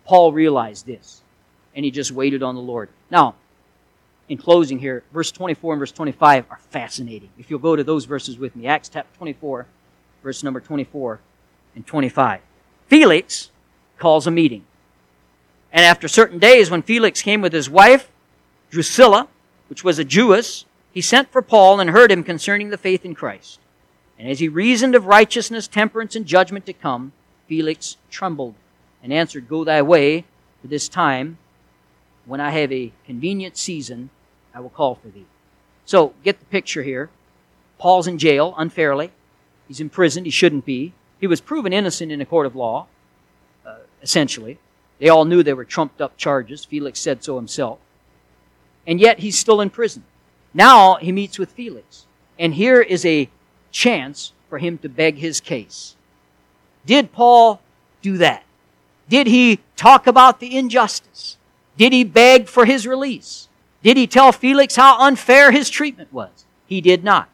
Paul 0.06 0.32
realized 0.32 0.86
this, 0.86 1.22
and 1.76 1.84
he 1.84 1.92
just 1.92 2.12
waited 2.12 2.44
on 2.44 2.56
the 2.56 2.62
Lord. 2.62 2.90
Now, 3.12 3.36
in 4.28 4.38
closing 4.38 4.80
here, 4.80 5.04
verse 5.12 5.32
24 5.32 5.74
and 5.74 5.80
verse 5.80 5.92
25 5.92 6.46
are 6.50 6.60
fascinating. 6.70 7.30
If 7.38 7.50
you'll 7.50 7.60
go 7.60 7.76
to 7.76 7.84
those 7.84 8.06
verses 8.06 8.38
with 8.38 8.56
me, 8.56 8.68
Acts 8.68 8.90
chapter 8.90 9.16
24, 9.18 9.66
verse 10.24 10.44
number 10.44 10.60
24 10.60 11.20
and 11.76 11.86
25. 11.86 12.42
Felix 12.88 13.50
calls 13.98 14.28
a 14.28 14.32
meeting. 14.32 14.66
And 15.72 15.86
after 15.86 16.08
certain 16.08 16.40
days, 16.40 16.72
when 16.72 16.82
Felix 16.82 17.22
came 17.22 17.42
with 17.42 17.54
his 17.54 17.70
wife, 17.70 18.10
Drusilla, 18.72 19.28
which 19.70 19.84
was 19.84 20.00
a 20.00 20.04
Jewess, 20.04 20.66
he 20.92 21.02
sent 21.02 21.32
for 21.32 21.42
Paul 21.42 21.80
and 21.80 21.92
heard 21.92 22.12
him 22.12 22.24
concerning 22.24 22.70
the 22.70 22.78
faith 22.78 23.06
in 23.06 23.16
Christ. 23.16 23.60
And 24.18 24.28
as 24.28 24.40
he 24.40 24.50
reasoned 24.50 24.96
of 24.96 25.06
righteousness, 25.06 25.68
temperance, 25.68 26.16
and 26.16 26.26
judgment 26.26 26.66
to 26.66 26.74
come, 26.74 27.14
Felix 27.48 27.98
trembled 28.10 28.56
and 29.02 29.14
answered, 29.14 29.48
Go 29.48 29.64
thy 29.64 29.82
way 29.82 30.26
for 30.62 30.68
this 30.68 30.90
time. 30.90 31.38
When 32.26 32.42
I 32.42 32.52
have 32.52 32.72
a 32.72 32.92
convenient 33.06 33.58
season, 33.58 34.10
I 34.54 34.60
will 34.60 34.70
call 34.70 34.96
for 34.96 35.08
thee. 35.08 35.26
So, 35.86 36.14
get 36.24 36.40
the 36.40 36.46
picture 36.46 36.84
here. 36.84 37.10
Paul's 37.78 38.08
in 38.08 38.18
jail 38.18 38.54
unfairly. 38.58 39.12
He's 39.68 39.80
imprisoned. 39.80 40.26
He 40.26 40.32
shouldn't 40.32 40.66
be. 40.66 40.94
He 41.20 41.28
was 41.28 41.42
proven 41.42 41.74
innocent 41.74 42.12
in 42.12 42.22
a 42.22 42.26
court 42.26 42.46
of 42.46 42.56
law, 42.56 42.88
uh, 43.66 43.78
essentially. 44.02 44.60
They 45.00 45.10
all 45.10 45.26
knew 45.26 45.44
they 45.44 45.54
were 45.54 45.66
trumped 45.66 46.02
up 46.02 46.18
charges. 46.18 46.66
Felix 46.66 47.00
said 47.00 47.24
so 47.24 47.38
himself. 47.38 47.80
And 48.90 49.00
yet 49.00 49.20
he's 49.20 49.38
still 49.38 49.62
in 49.62 49.70
prison. 49.70 50.04
Now 50.52 50.96
he 50.96 51.12
meets 51.12 51.38
with 51.38 51.52
Felix. 51.52 52.08
And 52.40 52.56
here 52.56 52.82
is 52.82 53.06
a 53.06 53.30
chance 53.70 54.34
for 54.50 54.58
him 54.58 54.80
to 54.80 54.90
beg 54.90 55.18
his 55.18 55.40
case. 55.40 55.96
Did 56.88 57.12
Paul 57.12 57.62
do 58.02 58.18
that? 58.18 58.44
Did 59.08 59.28
he 59.28 59.60
talk 59.76 60.08
about 60.08 60.40
the 60.40 60.58
injustice? 60.58 61.38
Did 61.78 61.94
he 61.94 62.04
beg 62.04 62.48
for 62.48 62.66
his 62.66 62.88
release? 62.88 63.48
Did 63.84 63.96
he 63.96 64.08
tell 64.08 64.32
Felix 64.32 64.76
how 64.76 65.00
unfair 65.00 65.52
his 65.52 65.70
treatment 65.70 66.12
was? 66.12 66.46
He 66.66 66.82
did 66.82 67.04
not. 67.04 67.30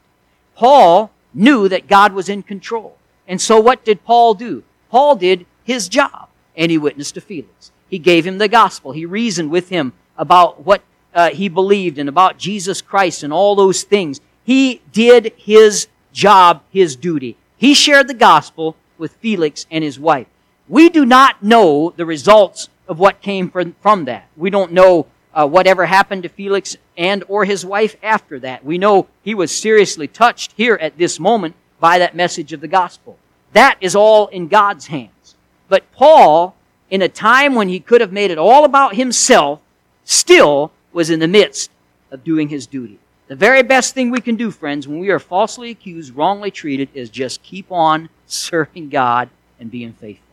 Paul 0.55 1.09
knew 1.33 1.69
that 1.69 1.87
God 1.87 2.11
was 2.11 2.27
in 2.27 2.43
control. 2.43 2.97
And 3.29 3.41
so 3.41 3.61
what 3.61 3.85
did 3.85 4.03
Paul 4.03 4.33
do? 4.33 4.65
Paul 4.89 5.15
did 5.15 5.45
his 5.63 5.87
job 5.87 6.27
and 6.57 6.69
he 6.69 6.77
witnessed 6.77 7.13
to 7.13 7.21
Felix. 7.21 7.71
He 7.89 7.97
gave 7.97 8.27
him 8.27 8.39
the 8.39 8.49
gospel. 8.49 8.91
He 8.91 9.05
reasoned 9.05 9.51
with 9.51 9.69
him 9.69 9.93
about 10.17 10.65
what 10.65 10.81
uh, 11.15 11.29
he 11.29 11.47
believed 11.49 11.97
and 11.97 12.09
about 12.09 12.37
Jesus 12.37 12.81
Christ 12.81 13.23
and 13.23 13.31
all 13.31 13.55
those 13.55 13.83
things. 13.83 14.19
He 14.43 14.81
did 14.91 15.33
his 15.37 15.87
job, 16.11 16.61
his 16.69 16.95
duty. 16.95 17.37
He 17.57 17.73
shared 17.73 18.07
the 18.07 18.13
gospel 18.13 18.75
with 18.97 19.13
Felix 19.13 19.65
and 19.71 19.83
his 19.83 19.99
wife. 19.99 20.27
We 20.67 20.89
do 20.89 21.05
not 21.05 21.41
know 21.41 21.93
the 21.95 22.05
results 22.05 22.69
of 22.87 22.99
what 22.99 23.21
came 23.21 23.49
from, 23.49 23.75
from 23.81 24.05
that. 24.05 24.27
We 24.35 24.49
don't 24.49 24.73
know 24.73 25.07
uh, 25.33 25.47
whatever 25.47 25.85
happened 25.85 26.23
to 26.23 26.29
Felix 26.29 26.77
and 26.97 27.23
or 27.27 27.45
his 27.45 27.65
wife 27.65 27.95
after 28.03 28.39
that. 28.39 28.63
We 28.63 28.77
know 28.77 29.07
he 29.23 29.35
was 29.35 29.55
seriously 29.55 30.07
touched 30.07 30.53
here 30.55 30.75
at 30.75 30.97
this 30.97 31.19
moment 31.19 31.55
by 31.79 31.99
that 31.99 32.15
message 32.15 32.53
of 32.53 32.61
the 32.61 32.67
gospel. 32.67 33.17
That 33.53 33.77
is 33.81 33.95
all 33.95 34.27
in 34.27 34.47
God's 34.47 34.87
hands. 34.87 35.35
But 35.67 35.91
Paul, 35.91 36.55
in 36.89 37.01
a 37.01 37.09
time 37.09 37.55
when 37.55 37.69
he 37.69 37.79
could 37.79 38.01
have 38.01 38.11
made 38.11 38.31
it 38.31 38.37
all 38.37 38.65
about 38.65 38.95
himself, 38.95 39.59
still 40.03 40.71
was 40.95 41.09
in 41.09 41.19
the 41.19 41.27
midst 41.27 41.69
of 42.09 42.23
doing 42.23 42.47
his 42.47 42.65
duty. 42.65 42.97
The 43.27 43.35
very 43.35 43.63
best 43.63 43.93
thing 43.93 44.11
we 44.11 44.21
can 44.21 44.37
do, 44.37 44.49
friends, 44.49 44.87
when 44.87 44.99
we 44.99 45.09
are 45.09 45.19
falsely 45.19 45.69
accused, 45.69 46.15
wrongly 46.15 46.51
treated, 46.51 46.87
is 46.93 47.09
just 47.09 47.43
keep 47.43 47.69
on 47.69 48.07
serving 48.25 48.87
God 48.87 49.29
and 49.59 49.69
being 49.69 49.91
faithful. 49.91 50.25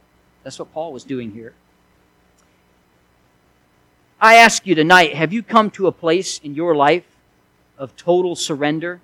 That's 0.44 0.61
what 0.61 0.72
Paul 0.72 0.92
was 0.92 1.03
doing 1.03 1.33
here. 1.33 1.53
I 4.20 4.37
ask 4.37 4.64
you 4.64 4.77
tonight 4.77 5.14
have 5.14 5.32
you 5.32 5.43
come 5.43 5.68
to 5.72 5.89
a 5.89 5.93
place 5.93 6.39
in 6.39 6.55
your 6.55 6.76
life 6.76 7.07
of 7.76 7.97
total 7.97 8.37
surrender, 8.37 9.01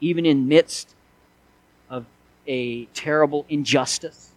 even 0.00 0.24
in 0.24 0.48
midst 0.48 0.94
of 1.90 2.06
a 2.46 2.86
terrible 2.86 3.44
injustice? 3.50 4.30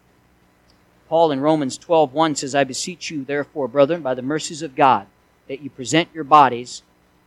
Paul 1.08 1.32
in 1.32 1.40
Romans 1.40 1.78
12:1 1.78 2.36
says, 2.36 2.56
I 2.56 2.66
beseech 2.66 3.10
you, 3.10 3.24
therefore, 3.24 3.70
brethren, 3.70 4.02
by 4.02 4.16
the 4.16 4.22
mercies 4.22 4.62
of 4.62 4.76
God, 4.76 5.08
that 5.52 5.62
you 5.62 5.70
present 5.70 6.08
your 6.14 6.24
bodies 6.24 6.82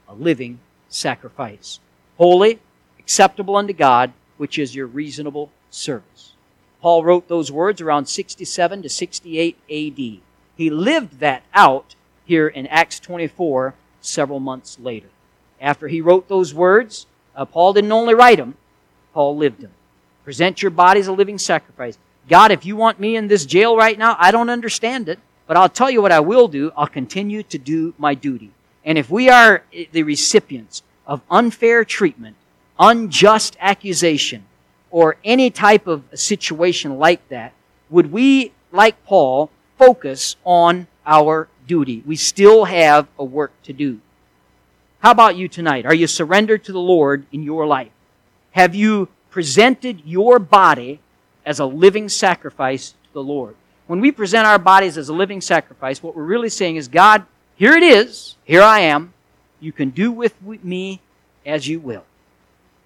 a 0.09 0.15
living 0.15 0.59
sacrifice, 0.89 1.79
holy, 2.17 2.59
acceptable 2.99 3.55
unto 3.55 3.75
God, 3.75 4.15
which 4.39 4.59
is 4.59 4.75
your 4.75 4.87
reasonable 4.87 5.51
service. 5.69 6.33
Paul 6.81 7.05
wrote 7.05 7.29
those 7.29 7.53
words 7.53 7.83
around 7.83 8.07
67 8.07 8.81
to 8.81 8.89
68 8.89 9.59
AD. 9.69 10.23
He 10.57 10.71
lived 10.71 11.21
that 11.21 11.43
out 11.53 11.97
here 12.25 12.49
in 12.49 12.67
Acts 12.69 12.99
24 12.99 13.75
several 14.01 14.41
months 14.41 14.79
later. 14.81 15.09
After 15.61 15.89
he 15.89 16.01
wrote 16.01 16.29
those 16.29 16.55
words, 16.55 17.05
uh, 17.37 17.45
Paul 17.45 17.75
didn't 17.75 17.93
only 17.93 18.15
write 18.15 18.39
them, 18.39 18.57
Paul 19.13 19.37
lived 19.37 19.61
them. 19.61 19.73
Present 20.25 20.63
your 20.63 20.71
bodies 20.71 21.09
a 21.09 21.13
living 21.13 21.37
sacrifice. 21.37 21.99
God, 22.27 22.53
if 22.53 22.65
you 22.65 22.75
want 22.75 22.99
me 22.99 23.17
in 23.17 23.29
this 23.29 23.45
jail 23.45 23.77
right 23.77 23.99
now, 23.99 24.17
I 24.19 24.31
don't 24.31 24.49
understand 24.49 25.11
it, 25.11 25.19
but 25.47 25.57
I'll 25.57 25.69
tell 25.69 25.91
you 25.91 26.01
what 26.01 26.13
I 26.13 26.21
will 26.21 26.49
do. 26.49 26.73
I'll 26.77 26.87
continue 26.87 27.43
to 27.45 27.59
do 27.59 27.95
my 27.99 28.15
duty. 28.15 28.51
And 28.85 28.99
if 28.99 29.11
we 29.11 29.29
are 29.29 29.65
the 29.93 30.03
recipients 30.03 30.83
of 31.07 31.23
unfair 31.31 31.85
treatment, 31.85 32.37
unjust 32.79 33.57
accusation 33.61 34.45
or 34.91 35.17
any 35.25 35.51
type 35.51 35.87
of 35.87 36.05
situation 36.15 36.99
like 36.99 37.29
that, 37.29 37.53
would 37.91 38.13
we, 38.13 38.53
like 38.73 39.05
Paul, 39.05 39.51
focus 39.79 40.37
on 40.45 40.87
our 41.07 41.49
duty? 41.67 42.03
We 42.07 42.17
still 42.17 42.65
have 42.65 43.09
a 43.19 43.25
work 43.25 43.53
to 43.65 43.73
do. 43.73 44.01
How 45.01 45.11
about 45.11 45.37
you 45.37 45.49
tonight? 45.49 45.85
Are 45.85 45.95
you 45.95 46.07
surrendered 46.07 46.65
to 46.65 46.73
the 46.73 46.81
Lord 46.81 47.27
in 47.31 47.43
your 47.43 47.67
life? 47.67 47.93
Have 48.53 48.75
you 48.75 49.09
presented 49.31 50.03
your 50.05 50.39
body 50.39 51.01
as 51.45 51.59
a 51.59 51.67
living 51.67 52.09
sacrifice 52.09 52.93
to 52.93 53.13
the 53.13 53.23
Lord? 53.23 53.57
When 53.87 54.01
we 54.01 54.11
present 54.13 54.47
our 54.47 54.59
bodies 54.59 54.97
as 54.97 55.09
a 55.09 55.13
living 55.13 55.41
sacrifice, 55.41 56.03
what 56.03 56.17
we're 56.17 56.25
really 56.25 56.49
saying 56.49 56.77
is, 56.77 56.89
God, 56.89 57.27
here 57.57 57.75
it 57.75 57.83
is. 57.83 58.37
Here 58.45 58.63
I 58.63 58.81
am. 58.81 59.13
You 59.61 59.73
can 59.73 59.91
do 59.91 60.11
with 60.11 60.35
me 60.43 61.01
as 61.45 61.69
you 61.69 61.81
will. 61.81 62.05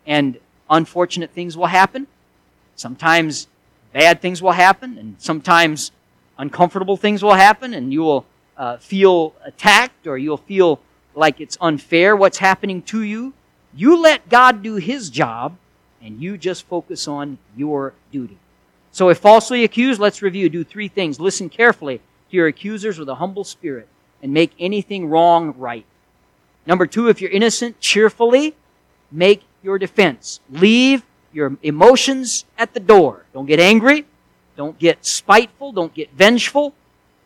And 0.07 0.39
unfortunate 0.69 1.31
things 1.31 1.57
will 1.57 1.67
happen. 1.67 2.09
Sometimes 2.75 3.47
bad 3.93 4.21
things 4.21 4.43
will 4.43 4.53
happen, 4.53 4.99
and 4.99 5.17
sometimes 5.19 5.93
uncomfortable 6.37 6.97
things 6.97 7.23
will 7.23 7.35
happen, 7.35 7.75
and 7.75 7.93
you 7.93 8.01
will 8.01 8.27
uh, 8.57 8.77
feel 8.79 9.35
attacked 9.45 10.07
or 10.07 10.19
you'll 10.19 10.37
feel 10.37 10.81
like 11.15 11.41
it's 11.41 11.57
unfair 11.61 12.17
what's 12.17 12.39
happening 12.39 12.83
to 12.83 13.03
you. 13.03 13.33
You 13.75 14.01
let 14.01 14.29
God 14.29 14.63
do 14.63 14.77
His 14.77 15.11
job, 15.11 15.57
and 16.03 16.21
you 16.21 16.37
just 16.37 16.67
focus 16.67 17.07
on 17.07 17.39
your 17.57 17.95
duty. 18.11 18.39
So, 18.99 19.11
if 19.11 19.19
falsely 19.19 19.63
accused, 19.63 20.01
let's 20.01 20.23
review. 20.23 20.49
Do 20.49 20.65
three 20.65 20.89
things. 20.89 21.21
Listen 21.21 21.49
carefully 21.49 21.99
to 21.99 22.37
your 22.37 22.49
accusers 22.49 22.99
with 22.99 23.09
a 23.09 23.15
humble 23.15 23.45
spirit 23.45 23.87
and 24.25 24.33
make 24.33 24.51
anything 24.59 25.09
wrong 25.09 25.55
right. 25.57 25.87
Number 26.67 26.85
two, 26.85 27.09
if 27.09 27.21
you're 27.21 27.31
innocent, 27.31 27.79
cheerfully 27.79 28.57
make 29.13 29.45
your 29.63 29.79
defense. 29.79 30.41
Leave 30.51 31.05
your 31.33 31.57
emotions 31.63 32.45
at 32.59 32.75
the 32.75 32.81
door. 32.81 33.25
Don't 33.33 33.47
get 33.47 33.61
angry. 33.61 34.05
Don't 34.57 34.77
get 34.81 35.07
spiteful. 35.07 35.71
Don't 35.71 35.95
get 35.95 36.11
vengeful. 36.11 36.75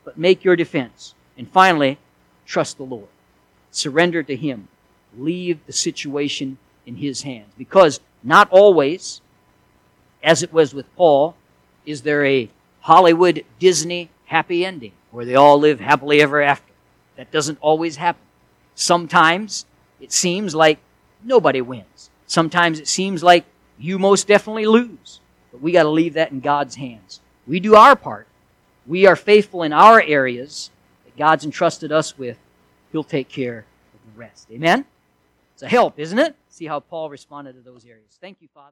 But 0.04 0.18
make 0.18 0.44
your 0.44 0.56
defense. 0.56 1.14
And 1.38 1.50
finally, 1.50 1.96
trust 2.44 2.76
the 2.76 2.84
Lord. 2.84 3.08
Surrender 3.70 4.22
to 4.24 4.36
Him. 4.36 4.68
Leave 5.16 5.64
the 5.64 5.72
situation 5.72 6.58
in 6.84 6.96
His 6.96 7.22
hands. 7.22 7.50
Because 7.56 8.00
not 8.22 8.50
always, 8.50 9.22
as 10.22 10.42
it 10.42 10.52
was 10.52 10.74
with 10.74 10.94
Paul, 10.96 11.34
is 11.84 12.02
there 12.02 12.24
a 12.24 12.50
Hollywood 12.80 13.44
Disney 13.58 14.10
happy 14.26 14.64
ending 14.64 14.92
where 15.10 15.24
they 15.24 15.34
all 15.34 15.58
live 15.58 15.78
happily 15.78 16.20
ever 16.20 16.42
after. 16.42 16.72
That 17.16 17.30
doesn't 17.30 17.58
always 17.60 17.96
happen. 17.96 18.22
Sometimes 18.74 19.66
it 20.00 20.10
seems 20.10 20.54
like 20.54 20.78
nobody 21.22 21.60
wins. 21.60 22.10
Sometimes 22.26 22.80
it 22.80 22.88
seems 22.88 23.22
like 23.22 23.44
you 23.78 23.98
most 23.98 24.26
definitely 24.26 24.66
lose. 24.66 25.20
But 25.50 25.60
we 25.60 25.70
got 25.70 25.82
to 25.82 25.90
leave 25.90 26.14
that 26.14 26.32
in 26.32 26.40
God's 26.40 26.76
hands. 26.76 27.20
We 27.46 27.60
do 27.60 27.74
our 27.74 27.94
part. 27.94 28.26
We 28.86 29.06
are 29.06 29.16
faithful 29.16 29.62
in 29.62 29.72
our 29.72 30.00
areas 30.00 30.70
that 31.04 31.16
God's 31.16 31.44
entrusted 31.44 31.92
us 31.92 32.16
with. 32.16 32.38
He'll 32.90 33.04
take 33.04 33.28
care 33.28 33.66
of 33.94 34.14
the 34.14 34.18
rest. 34.18 34.48
Amen? 34.50 34.86
It's 35.54 35.62
a 35.62 35.68
help, 35.68 35.98
isn't 35.98 36.18
it? 36.18 36.34
See 36.48 36.66
how 36.66 36.80
Paul 36.80 37.10
responded 37.10 37.52
to 37.52 37.60
those 37.60 37.84
areas. 37.84 38.18
Thank 38.20 38.38
you, 38.40 38.48
Father. 38.54 38.70